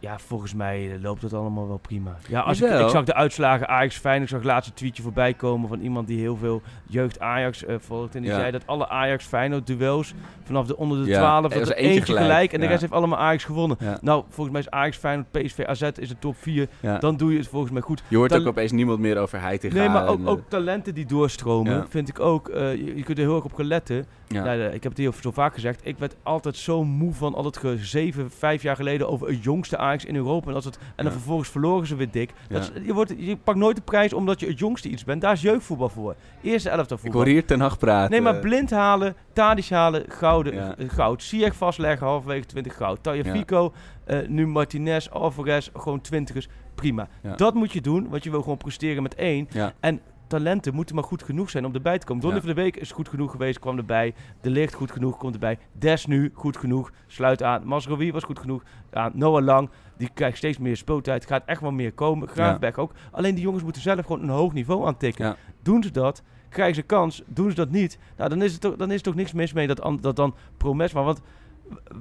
[0.02, 2.16] ja, volgens mij eh, loopt het allemaal wel prima.
[2.28, 5.34] Ja, als ik, ik zag de uitslagen Ajax Feyenoord, ik zag laatst een tweetje voorbij
[5.34, 8.14] komen van iemand die heel veel jeugd Ajax eh, volgt.
[8.14, 8.36] En die Ja.
[8.38, 11.74] zei dat alle Ajax Feyenoord duels vanaf de onder de Ja, 12, er dat er
[11.76, 13.76] eentje eentje gelijk, gelijk, en de rest heeft allemaal Ajax gewonnen.
[14.00, 16.68] Nou, volgens mij is Ajax Feyenoord, PSV AZ is de top 4.
[16.80, 16.98] Ja.
[16.98, 18.02] Dan doe je het volgens mij goed.
[18.08, 19.74] Je hoort ook opeens niemand meer over Heitinga.
[19.78, 22.48] Nee, maar ook, en, ook talenten die doorstromen, vind ik ook.
[22.48, 24.06] eh, je, je kunt er heel erg op gaan letten.
[24.28, 24.44] ja.
[24.44, 25.80] Nou, ik heb het hier zo vaak gezegd.
[25.84, 29.76] Ik werd altijd zo moe van al het gezeven, vijf jaar geleden over het jongste
[29.76, 30.48] Ajax in Europa.
[30.48, 32.30] En, als het, en dan vervolgens verloren ze weer dik.
[32.48, 35.20] Dat is- je, wordt, je pakt nooit de prijs omdat je het jongste iets bent.
[35.20, 36.14] Daar is jeugdvoetbal voor.
[36.42, 37.20] Eerste elftal Ik voetbal.
[37.20, 38.10] hoor hier Ten Hag praten.
[38.10, 41.22] Nee, maar blind halen, Tadic halen, gouden, eh, goud.
[41.22, 43.02] Ziyech vastleggen, halverwege 20 goud.
[43.02, 43.72] Tagliafico,
[44.04, 46.48] eh, nu Martinez, Alvarez, gewoon twintigers.
[46.74, 47.08] Prima.
[47.22, 47.34] Ja.
[47.34, 49.48] Dat moet je doen, want je wil gewoon presteren met één.
[49.50, 49.72] Ja.
[49.80, 50.00] En
[50.32, 52.22] talenten moeten maar goed genoeg zijn om erbij te komen.
[52.22, 52.44] Donny Ja.
[52.44, 54.14] van de Week is goed genoeg geweest, kwam erbij.
[54.40, 55.58] De Licht goed genoeg, komt erbij.
[55.72, 57.66] Des nu goed genoeg, sluit aan.
[57.66, 59.12] Masrowi was goed genoeg aan.
[59.14, 61.26] Noah Lang, die krijgt steeds meer speeltijd.
[61.26, 62.28] Gaat echt wel meer komen.
[62.28, 62.92] Graafberg ook.
[63.10, 65.24] Alleen die jongens moeten zelf gewoon een hoog niveau aantikken.
[65.24, 65.36] Ja.
[65.62, 67.22] Doen ze dat, krijgen ze kans.
[67.26, 69.52] Doen ze dat niet, nou, dan, is het toch, dan is er toch niks mis
[69.52, 70.92] mee dat, dat dan Promes...
[70.92, 71.20] Maar want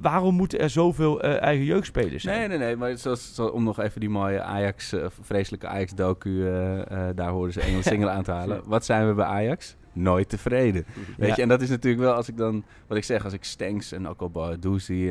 [0.01, 2.39] waarom moeten er zoveel eh, eigen jeugdspelers zijn?
[2.39, 2.76] Nee, nee, nee.
[2.76, 7.30] Maar zoals, zo- om nog even die mooie Ajax, eh, vreselijke Ajax-docu, eh, eh, daar
[7.30, 8.62] hoorden ze Engels Single aan te halen.
[8.66, 9.76] Wat zijn we bij Ajax?
[9.93, 10.86] Nooit tevreden.
[11.18, 11.36] Weet Ja.
[11.36, 13.91] je, en dat is natuurlijk wel als ik dan, wat ik zeg, als ik Stenks
[13.91, 14.30] en ook al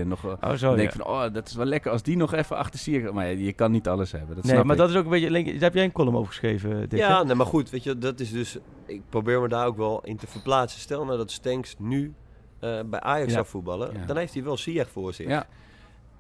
[0.01, 0.95] en nog wel- Oh, zo, dan denk ja.
[0.99, 3.15] ik van, oh, dat is wel lekker als die nog even achter Sier...
[3.15, 4.81] Maar je kan niet alles hebben, dat Nee, snap maar ik.
[4.81, 5.31] dat is ook een beetje...
[5.31, 7.25] Link- Daar heb jij een column over geschreven, Dick, Ja, hè?
[7.25, 8.59] nee, maar goed, weet je, dat is dus.
[8.87, 10.81] Ik probeer me daar ook wel in te verplaatsen.
[10.81, 12.15] Stel nou dat Stenks nu
[12.61, 13.33] eh, bij Ajax Ja.
[13.35, 14.07] zou voetballen, Ja.
[14.07, 15.29] dan heeft hij wel Ziyech voor zich.
[15.29, 15.47] Ja,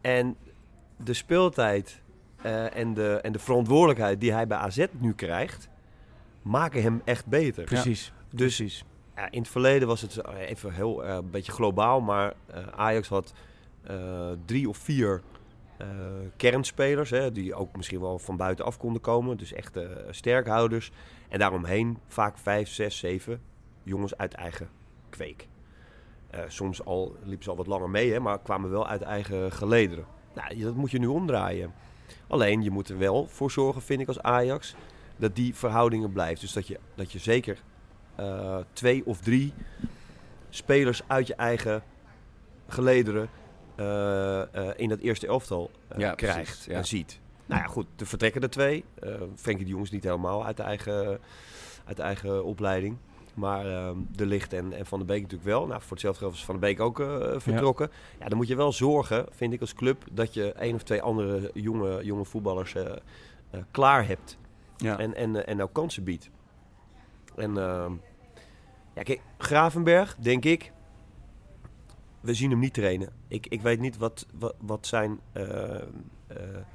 [0.00, 0.36] En
[0.96, 2.00] de speeltijd
[2.42, 5.68] eh, en, de, en de verantwoordelijkheid die hij bij AZ nu krijgt,
[6.42, 7.64] maken hem echt beter.
[7.64, 8.12] Precies.
[8.30, 8.84] Dus Precies.
[9.16, 12.34] ja, in het verleden was het eh, even heel een beetje globaal, maar
[12.76, 13.32] Ajax had
[14.44, 15.22] drie of vier
[16.36, 19.36] kernspelers, hè, die ook misschien wel van buitenaf konden komen.
[19.36, 20.90] Dus echte sterkhouders.
[21.28, 23.40] En daaromheen vaak vijf, zes, zeven
[23.82, 24.68] jongens uit eigen
[25.10, 25.48] kweek.
[26.30, 29.52] Eh, soms al, liepen ze al wat langer mee, hè, maar kwamen wel uit eigen
[29.52, 30.04] gelederen.
[30.34, 31.72] Nou, dat moet je nu omdraaien.
[32.26, 34.74] Alleen, je moet er wel voor zorgen, vind ik als Ajax,
[35.16, 36.40] dat die verhoudingen blijft.
[36.40, 37.62] Dus dat je, dat je zeker
[38.14, 39.52] eh, twee of drie
[40.48, 41.82] spelers uit je eigen
[42.68, 43.28] gelederen
[43.74, 44.42] eh,
[44.76, 46.72] in dat eerste elftal Ja, krijgt precies, ja.
[46.72, 47.20] en ziet.
[47.46, 48.84] Nou ja, goed, er vertrekken er twee.
[49.00, 51.20] Eh Frenkie de Jong is niet helemaal uit de eigen,
[51.84, 52.96] uit de eigen opleiding.
[53.34, 55.66] Maar ehm, De Licht en, en Van der Beek natuurlijk wel.
[55.66, 57.90] Nou, voor hetzelfde geld is Van der Beek ook eh, vertrokken.
[58.18, 58.28] Ja.
[58.28, 61.50] dan moet je wel zorgen, vind ik als club, dat je één of twee andere
[61.54, 62.86] jonge, jonge voetballers eh,
[63.50, 64.38] eh, klaar hebt.
[64.76, 64.98] Ja.
[64.98, 66.30] En, en, en nou kansen biedt.
[67.36, 67.92] En ehm,
[68.94, 70.72] ja, kijk, Gravenberg, denk ik.
[72.20, 73.12] We zien hem niet trainen.
[73.28, 75.20] Ik, ik weet niet wat, wat, wat zijn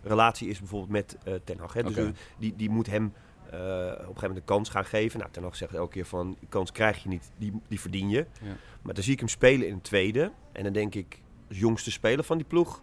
[0.03, 1.73] relatie is bijvoorbeeld met Ten Hag.
[1.73, 1.83] Hè?
[1.83, 3.13] Dus die, die moet hem
[3.47, 5.19] op een gegeven moment een kans gaan geven.
[5.19, 8.09] Nou, Ten Hag zegt elke keer van, die kans krijg je niet, die, die verdien
[8.09, 8.25] je.
[8.41, 8.55] Ja.
[8.81, 10.31] Maar dan zie ik hem spelen in een tweede.
[10.51, 12.81] En dan denk ik, als jongste speler van die ploeg.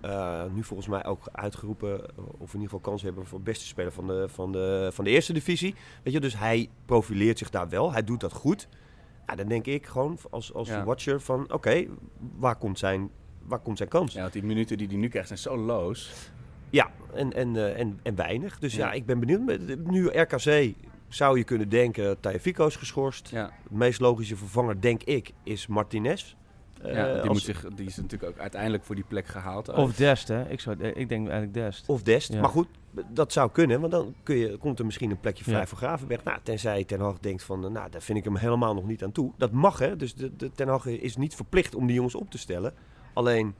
[0.00, 3.66] eh, nu volgens mij ook uitgeroepen, eh, of in ieder geval kans hebben voor beste
[3.66, 5.74] speler van de, van de, van de eerste divisie.
[6.02, 7.92] Weet je, dus hij profileert zich daar wel.
[7.92, 8.68] Hij doet dat goed.
[9.26, 10.84] Ja, dan denk ik gewoon als, als Ja.
[10.84, 11.86] watcher van, oké,
[12.36, 13.10] waar, komt zijn,
[13.42, 14.12] waar komt zijn kans?
[14.12, 16.12] Ja, want die minuten die hij nu krijgt zijn zo loos.
[16.70, 18.58] Ja, en, en, eh, en, en weinig.
[18.58, 18.86] Dus ja.
[18.86, 18.92] Ja.
[18.92, 19.40] ik ben benieuwd.
[19.44, 20.74] Met- Nu RKC
[21.08, 23.28] zou je kunnen denken, Tajafico is geschorst.
[23.30, 26.34] Ja, De meest logische vervanger, denk ik, is Martinez.
[26.82, 29.68] ja Eh, die, als- moet zich, die is natuurlijk ook uiteindelijk voor die plek gehaald.
[29.68, 30.48] Of Dest, hè?
[30.50, 31.88] Ik, zou, ik denk eigenlijk Dest.
[31.88, 32.32] Of Dest.
[32.32, 32.40] Ja.
[32.40, 32.68] Maar goed,
[33.08, 33.80] dat zou kunnen.
[33.80, 35.66] Want dan kun je, komt er misschien een plekje vrij Ja.
[35.66, 36.24] voor Gravenberg.
[36.24, 39.04] Nou, tenzij Ten Hag denkt van, eh, nou, daar vind ik hem helemaal nog niet
[39.04, 39.32] aan toe.
[39.36, 39.96] Dat mag, hè.
[39.96, 42.74] Dus de, de, Ten Hag is niet verplicht om die jongens op te stellen.
[43.12, 43.54] Alleen,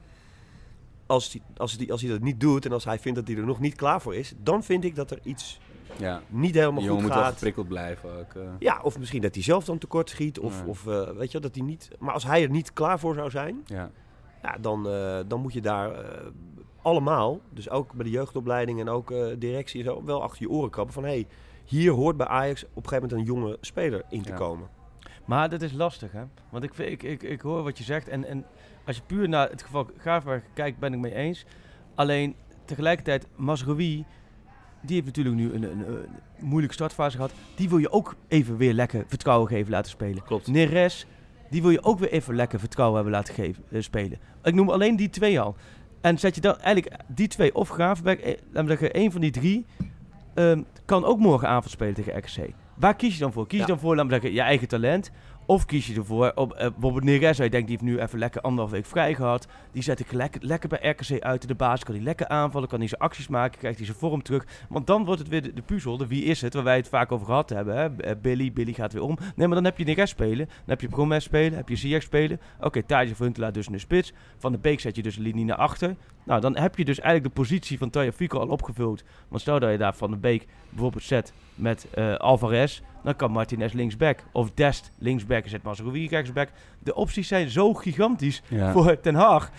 [1.07, 3.37] als hij, als, die, als hij dat niet doet en als hij vindt dat hij
[3.37, 4.33] er nog niet klaar voor is...
[4.37, 5.59] dan vind ik dat er iets
[5.97, 6.21] ja.
[6.27, 7.33] niet Die helemaal goed moet wel gaat.
[7.33, 8.33] geprikkeld blijven ook.
[8.33, 8.41] eh.
[8.59, 10.39] Ja, of misschien dat hij zelf dan tekort schiet.
[10.39, 11.89] Of, of eh, weet je, dat hij niet...
[11.99, 13.63] Maar als hij er niet klaar voor zou zijn...
[13.65, 13.89] ja.
[14.41, 15.91] Ja, dan, eh, dan moet je daar
[16.81, 20.49] allemaal, dus ook bij de jeugdopleiding en ook eh, directie, en zo, wel achter je
[20.49, 21.27] oren krabben van hé, hey,
[21.65, 24.35] hier hoort bij Ajax op een gegeven moment een jonge speler in te Ja.
[24.35, 24.67] komen.
[25.25, 26.23] Maar dat is lastig, hè?
[26.49, 28.07] Want ik, ik, ik, ik hoor wat je zegt.
[28.07, 28.45] En, en
[28.87, 31.45] als je puur naar het geval Gravenberg kijkt, ben ik mee eens.
[31.95, 32.35] Alleen
[32.65, 34.05] tegelijkertijd, Masrowi,
[34.81, 36.05] die heeft natuurlijk nu een, een, een
[36.39, 37.31] moeilijke startfase gehad.
[37.55, 40.23] Die wil je ook even weer lekker vertrouwen geven laten spelen.
[40.23, 40.47] Klopt.
[40.47, 41.05] Neres,
[41.49, 44.19] die wil je ook weer even lekker vertrouwen hebben laten geven, eh, spelen.
[44.43, 45.55] Ik noem alleen die twee al.
[46.01, 49.21] En zet je dan eigenlijk die twee of Gravenberg, eh, laten we zeggen, één van
[49.21, 49.65] die drie,
[50.33, 52.53] ehm, kan ook morgenavond spelen tegen RKC.
[52.75, 53.47] Waar kies je dan voor?
[53.47, 55.11] Kies je dan voor, laten we zeggen, je eigen talent?
[55.49, 58.41] Of kies je ervoor, op, eh, bijvoorbeeld Neres, ik denk die heeft nu even lekker
[58.41, 59.47] anderhalf week vrij gehad.
[59.71, 61.83] Die zet ik lekker, lekker bij RKC uit de basis.
[61.83, 64.45] Kan hij lekker aanvallen, kan hij zijn acties maken, krijgt hij zijn vorm terug.
[64.69, 67.11] Want dan wordt het weer de, puzzel, de wie is het, waar wij het vaak
[67.11, 67.75] over gehad hebben.
[67.75, 67.95] Hè?
[67.95, 69.17] Eh, Billy, Billy gaat weer om.
[69.35, 72.03] Nee, maar dan heb je Neres spelen, dan heb je Promes spelen, heb je Ziyech
[72.03, 72.39] spelen.
[72.59, 72.81] Oké,
[73.17, 74.13] Huntelaar dus in de spits.
[74.37, 75.95] Van de Beek zet je dus de linie naar achter.
[76.23, 79.03] Nou, dan heb je dus eigenlijk de positie van Taya Fico al opgevuld.
[79.27, 83.31] Want stel dat je daar Van de Beek bijvoorbeeld zet met eh, Alvarez, dan kan
[83.31, 84.23] Martinez linksback.
[84.31, 86.49] Of Dest linksback en zet Mazraoui rechtsback.
[86.79, 88.71] De opties zijn zo gigantisch Ja.
[88.71, 89.51] voor Ten Hag.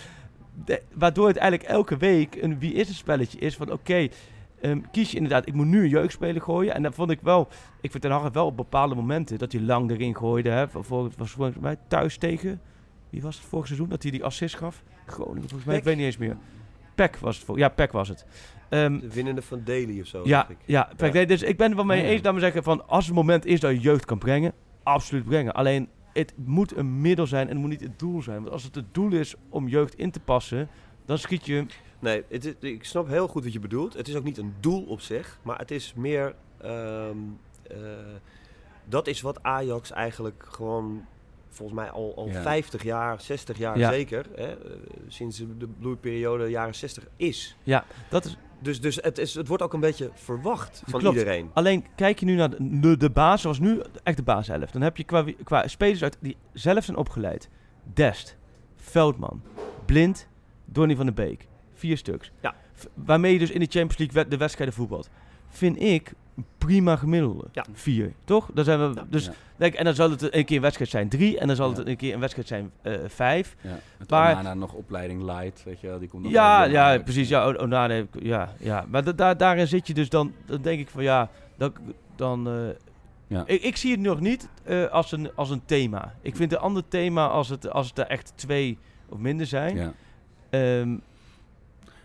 [0.64, 4.08] De- waardoor het eigenlijk elke week een wie is het spelletje is van oké,
[4.60, 6.74] ehm, kies je inderdaad, ik moet nu een jeugdspeler gooien.
[6.74, 7.48] En dan vond ik wel,
[7.80, 10.50] ik vind Ten Hag wel op bepaalde momenten dat hij lang erin gooide.
[10.50, 12.60] Hè, voor, voor, was volgens mij thuis tegen,
[13.10, 14.82] wie was het vorig seizoen, dat hij die assist gaf?
[15.06, 16.36] Groningen volgens mij, ik weet niet eens meer.
[16.94, 18.26] Peck was het, voor, ja Peck was het.
[18.68, 20.22] Ehm, De winnende van Daly of zo.
[20.24, 20.56] ja, ik.
[20.64, 21.10] ja, Ja.
[21.12, 22.08] nee, dus ik ben het wel mee Ja.
[22.08, 24.52] eens, laat me zeggen, van als het moment is dat je jeugd kan brengen,
[24.82, 25.52] absoluut brengen.
[25.52, 28.38] Alleen, het moet een middel zijn en het moet niet het doel zijn.
[28.40, 30.68] Want als het het doel is om jeugd in te passen,
[31.04, 31.66] dan schiet je...
[31.98, 33.94] Nee, het is- ik snap heel goed wat je bedoelt.
[33.94, 36.34] Het is ook niet een doel op zich, maar het is meer.
[36.60, 37.16] ehm,
[37.62, 37.76] eh,
[38.84, 41.04] dat is wat Ajax eigenlijk gewoon
[41.48, 42.42] volgens mij al, al Ja.
[42.42, 43.90] 50 jaar, 60 jaar Ja.
[43.90, 44.76] zeker, hè, eh,
[45.08, 47.56] sinds de bloeiperiode jaren 60 is.
[48.10, 51.18] Dat is, Dus, dus het, is, het wordt ook een beetje verwacht van Klopt.
[51.18, 51.50] iedereen.
[51.52, 54.70] alleen kijk je nu naar de, de, de baas, zoals nu echt de baas zelf.
[54.70, 57.48] Dan heb je qua, qua spelers uit die zelf zijn opgeleid.
[57.92, 58.36] Dest,
[58.76, 59.42] Veldman,
[59.84, 60.28] Blind,
[60.64, 61.46] Donny van den Beek.
[61.74, 62.32] Vier stuks.
[62.40, 62.54] Ja.
[62.94, 65.10] Waarmee je dus in de Champions League de wedstrijden voetbalt.
[65.48, 66.12] Vind ik
[66.58, 67.44] prima gemiddelde.
[67.52, 67.64] Ja.
[67.72, 68.50] Vier, toch?
[68.54, 69.04] Dan zijn we, Ja.
[69.10, 69.32] dus, Ja.
[69.56, 71.38] denk, en dan zal het een keer een wedstrijd zijn drie.
[71.38, 71.76] En dan zal Ja.
[71.76, 73.56] het een keer een wedstrijd zijn eh, vijf.
[73.60, 73.78] Ja.
[73.98, 75.98] Met Maar- Onana nog opleiding light, weet je wel.
[75.98, 77.28] Die komt nog Ja, ja, precies.
[77.28, 78.84] Ja, Onana, ja, ja.
[78.88, 81.72] Maar da- daar daarin zit je dus dan, dan denk ik van ja, dan,
[82.16, 82.54] dan eh,
[83.26, 83.42] Ja.
[83.46, 86.14] ik, ik zie het nog niet eh, als, een, als een thema.
[86.22, 88.78] Ik vind een ander thema als het, als het er echt twee
[89.08, 89.76] of minder zijn.
[89.76, 89.92] Ja.
[90.50, 90.96] Ehm,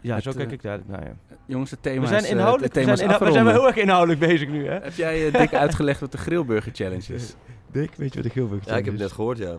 [0.04, 1.04] ja, Het, zo kijk eh, ik daar naar.
[1.04, 1.14] Ja.
[1.46, 3.54] Jongens, het thema We zijn is, eh, inhoudelijk, we thema zijn, is we zijn wel
[3.54, 4.74] heel erg inhoudelijk bezig nu, hè?
[4.74, 7.36] Heb jij eh, dik uitgelegd wat de Grillburger Challenge is?
[7.72, 9.56] Dick, weet je wat de Gilbert Ja, ik heb het net gehoord, ja.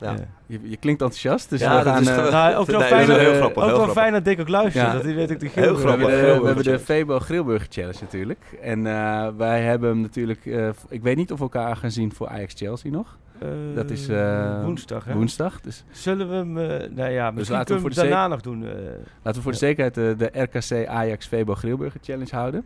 [0.00, 0.14] Ja.
[0.46, 2.02] Je, je klinkt enthousiast, dus Ja, we dat gaan...
[2.02, 3.82] is eh, gewoon- Nou, ook wel Nee, fijn, dat is heel grappig, ook heel wel
[3.84, 4.02] grappig.
[4.02, 4.86] fijn dat Dick ook luistert.
[4.86, 4.92] Ja.
[4.92, 5.88] Dat hij weet ook de Heel we Gilbert.
[5.88, 6.40] hebben, de, grappig.
[6.40, 8.38] we hebben de Febo Grillburger Challenge natuurlijk.
[8.62, 10.46] En eh, wij hebben hem natuurlijk...
[10.46, 13.18] eh, ik weet niet of we elkaar gaan zien voor Ajax-Chelsea nog.
[13.42, 15.14] Eh, Dat is, eh, woensdag, hè?
[15.14, 15.60] Woensdag.
[15.60, 18.64] Dus Zullen we hem, eh, nou ja, misschien laten we voor de daarna nog doen.
[19.22, 22.64] laten we voor de zekerheid de, RKC Ajax Febo Grillburger Challenge houden.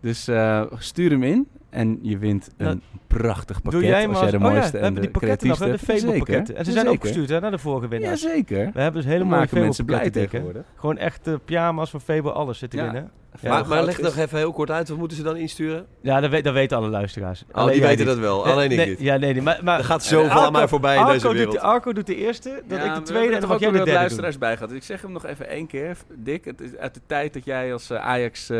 [0.00, 0.30] Dus
[0.78, 3.80] stuur hem in en je wint een Nou, prachtig pakket.
[3.80, 5.58] Doe jij als jij de oh ja, mooiste we en hebben de die pakketten nog,
[5.58, 5.78] hè, de.
[5.78, 6.56] Febo-pakketten.
[6.56, 8.22] En ze zijn opgestuurd hè, naar de vorige winnaars.
[8.22, 8.70] Jazeker.
[8.74, 10.62] We hebben dus hele We mooie mensen blij tegenwoordig.
[10.76, 12.92] Gewoon echt eh, pyjama's van Febo, alles zit erin, Ja.
[12.92, 13.02] hè?
[13.40, 15.86] Ja, maar, maar leg nog even heel kort uit, wat moeten ze dan insturen?
[16.00, 17.44] Ja, dat, weet, dat weten alle luisteraars.
[17.52, 18.14] Oh, die jij weten niet.
[18.14, 18.98] dat wel, Eh, alleen ik nee, niet.
[19.00, 19.60] Ja, nee, nee, maar...
[19.62, 21.54] maar Er gaat zoveel Arco- aan mij voorbij in Arco deze doet wereld.
[21.54, 23.62] de- Arco doet de eerste, dan Ja, ik de tweede en dan toch mag ook
[23.62, 24.72] jij de derde luisteraars bij gehad.
[24.72, 25.96] Ik zeg hem nog even één keer.
[26.14, 28.50] Dick, het is uit de tijd dat jij als eh, Ajax...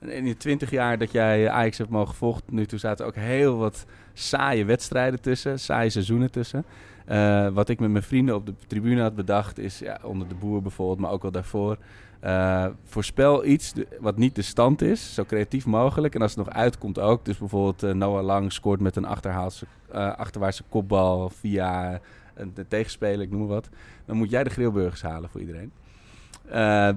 [0.00, 2.42] in je twintig jaar dat jij Ajax hebt mogen volgen...
[2.50, 5.58] nu toe zaten ook heel wat saaie wedstrijden tussen.
[5.58, 6.64] Saaie seizoenen tussen.
[7.04, 9.58] Eh, wat ik met mijn vrienden op de tribune had bedacht...
[9.58, 11.76] is ja, onder de boer bijvoorbeeld, maar ook al daarvoor...
[12.20, 16.14] eh, voorspel iets wat niet de stand is, zo creatief mogelijk.
[16.14, 17.24] En als het nog uitkomt ook.
[17.24, 22.00] Dus bijvoorbeeld eh, Noah Lang scoort met een achterwaartse kopbal via
[22.34, 23.68] een tegenspeler, ik noem wat.
[24.04, 25.72] Dan moet jij de grillburgers halen voor iedereen.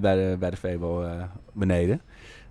[0.00, 1.06] de, bij de Febo
[1.52, 2.00] beneden.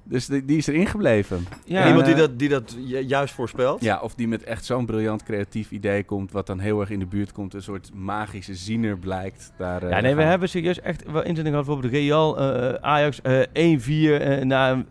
[0.03, 1.45] Dus die, die is erin gebleven.
[1.65, 3.81] Ja, En, Iemand die eh, dat, die dat ju- juist voorspelt?
[3.83, 6.99] Ja, of die met echt zo'n briljant creatief idee komt, wat dan heel erg in
[6.99, 7.53] de buurt komt.
[7.53, 9.51] Een soort magische ziener blijkt.
[9.57, 11.65] Daar, eh, Ja, nee, we hebben serieus echt wel inzending gehad.
[11.65, 14.85] Bijvoorbeeld Real, eh, Ajax, eh 1-4 eh, na een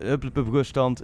[0.51, 1.03] ruststand.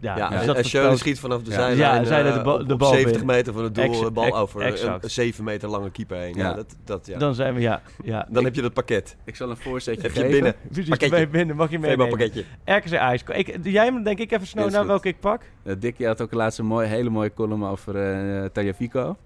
[0.00, 2.38] Ja, Ja, dus en, dat en voorspelt- Schöne schiet vanaf de zijlijn Ja, zijde de
[2.38, 3.36] eh, bal- op- de op bal 70 binnen.
[3.36, 5.04] meter van het doel, de bal ex- over exact.
[5.04, 6.34] een 7 meter lange keeper heen.
[6.34, 6.48] Ja.
[6.48, 6.54] Ja.
[6.54, 7.18] dat, dat, ja.
[7.18, 7.82] Dan zijn we, ja.
[8.04, 8.26] ja.
[8.30, 9.16] Dan heb je dat pakket.
[9.24, 10.30] Ik zal een voorzetje Heb je geven.
[10.32, 10.54] binnen.
[10.72, 11.28] Precies, Pakketje.
[11.28, 12.08] binnen, mag je meenemen.
[12.08, 12.44] pakketje.
[12.64, 13.22] RKC Ajax.
[13.22, 15.42] Ik, doe jij hem denk ik even snel naar welke ik pak?
[15.64, 17.94] Uh, Dick, je had ook laatst een mooi, hele mooie column over
[18.40, 19.16] uh, Tagliafico.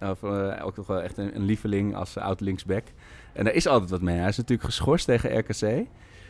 [0.00, 2.84] Over, eh, ook nog wel echt een, een lieveling als uh, oud linksback.
[3.32, 4.16] En daar is altijd wat mee.
[4.16, 5.86] Hij is natuurlijk geschorst tegen RKC.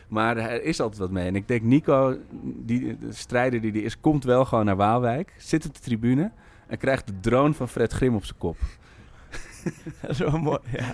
[0.07, 1.27] Maar er is altijd wat mee.
[1.27, 5.33] En ik denk, Nico, die, de strijder die die is, komt wel gewoon naar Waalwijk.
[5.37, 6.31] Zit op de tribune.
[6.67, 8.57] En krijgt de drone van Fred Grim op zijn kop.
[10.01, 10.93] Dat is wel mooi, ja.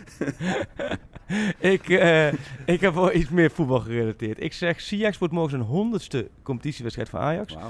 [1.73, 2.33] ik, uh,
[2.65, 4.43] ik heb wel iets meer voetbal gerelateerd.
[4.43, 7.53] Ik zeg, Siax wordt morgen zijn honderdste competitiewedstrijd van Ajax.
[7.53, 7.63] Wow.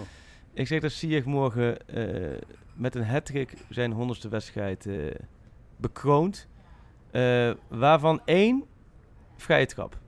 [0.54, 2.38] Ik zeg dat Siax morgen uh,
[2.74, 5.12] met een hat-trick zijn honderdste wedstrijd uh,
[5.78, 6.48] bekroont.
[7.12, 8.64] Uh, waarvan één
[9.38, 10.01] vrije trap.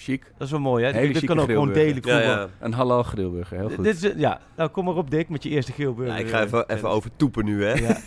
[0.00, 0.22] Chic.
[0.36, 0.92] Dat is wel mooi, hè?
[0.92, 2.02] Hele Dit kan ook gewoon delen.
[2.02, 2.48] Ja, ja.
[2.60, 3.84] Een halal grillburger, heel goed.
[3.84, 6.14] Dit is, ja, nou kom maar op Dick met je eerste grillburger.
[6.14, 7.72] Ja, ik ga even, even over toepen nu, hè.
[7.72, 7.96] Ja.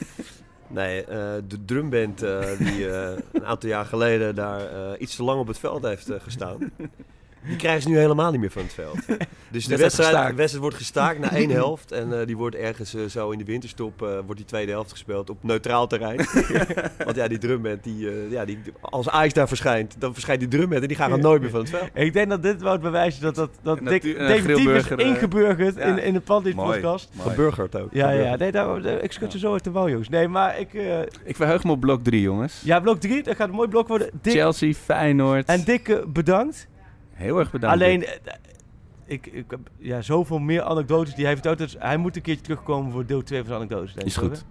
[0.74, 1.08] Nee, uh,
[1.48, 5.60] de drumband uh, die uh, een aantal jaar geleden daar iets te lang op het
[5.60, 6.72] veld heeft gestaan.
[7.48, 8.98] Die krijgen ze nu helemaal niet meer van het veld.
[9.52, 11.92] Dus de wedstrijd, de wedstrijd wordt gestaakt na één helft.
[11.92, 15.88] En die wordt ergens zo in de winterstop, wordt die tweede helft gespeeld op neutraal
[15.88, 16.18] terrein.
[17.06, 20.82] Want ja, die drumband, die, ja, die, als Ajax daar verschijnt, dan verschijnt die drumband
[20.82, 21.90] en die gaan gewoon nooit meer van het veld.
[21.94, 25.76] Ik denk dat dit wel het bewijs is dat, dat, dat definitief is eh, ingeburgerd
[25.76, 25.82] ja.
[25.82, 26.72] in, in de Pandit Mooi.
[26.80, 27.10] podcast.
[27.20, 27.90] Geburgerd ook.
[27.94, 30.10] Ja, ja, nee, daar, ik schud ze zo uit de wouw, jongens.
[30.10, 30.74] Nee, maar ik...
[30.74, 32.62] eh, Ik verheug me op blok 3, jongens.
[32.64, 34.10] ja, blok 3, dat gaat een mooi blok worden.
[34.22, 35.48] Dick, Chelsea, Feyenoord.
[35.48, 36.68] en Dick, eh, bedankt.
[37.22, 37.76] Heel erg bedankt.
[37.76, 38.10] Alleen, Dick.
[38.24, 38.34] eh,
[39.06, 41.58] ik, ik heb ja, zoveel meer anekdotes die hij vertelt.
[41.58, 43.94] Dus hij moet een keertje terugkomen voor deel 2 van zijn anekdotes.
[43.94, 44.46] Denk Is ik, goed.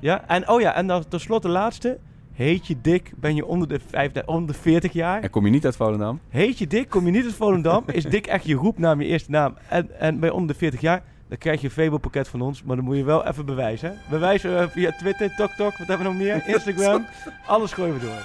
[0.00, 1.98] Ja, en oh ja, en dan tenslotte de laatste.
[2.32, 5.22] Heet je Dick, ben je onder de, vijf, onder de 40 jaar?
[5.22, 6.20] En kom je niet uit Volendam?
[6.28, 7.82] Heet je Dick, kom je niet uit Volendam?
[7.86, 9.56] Is Dick echt je roepnaam, je eerste naam?
[9.68, 11.02] En, en ben je onder de 40 jaar?
[11.28, 13.88] Dan krijg je een Febo-pakket van ons, maar dan moet je wel even bewijzen.
[13.90, 13.96] hè?
[14.10, 16.42] Bewijzen eh, via Twitter, TokTok, wat hebben we nog meer?
[16.54, 17.06] Instagram.
[17.46, 18.22] Alles gooien we door.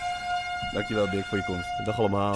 [0.74, 1.86] Dankjewel Dick voor je komst.
[1.86, 2.36] Dag allemaal.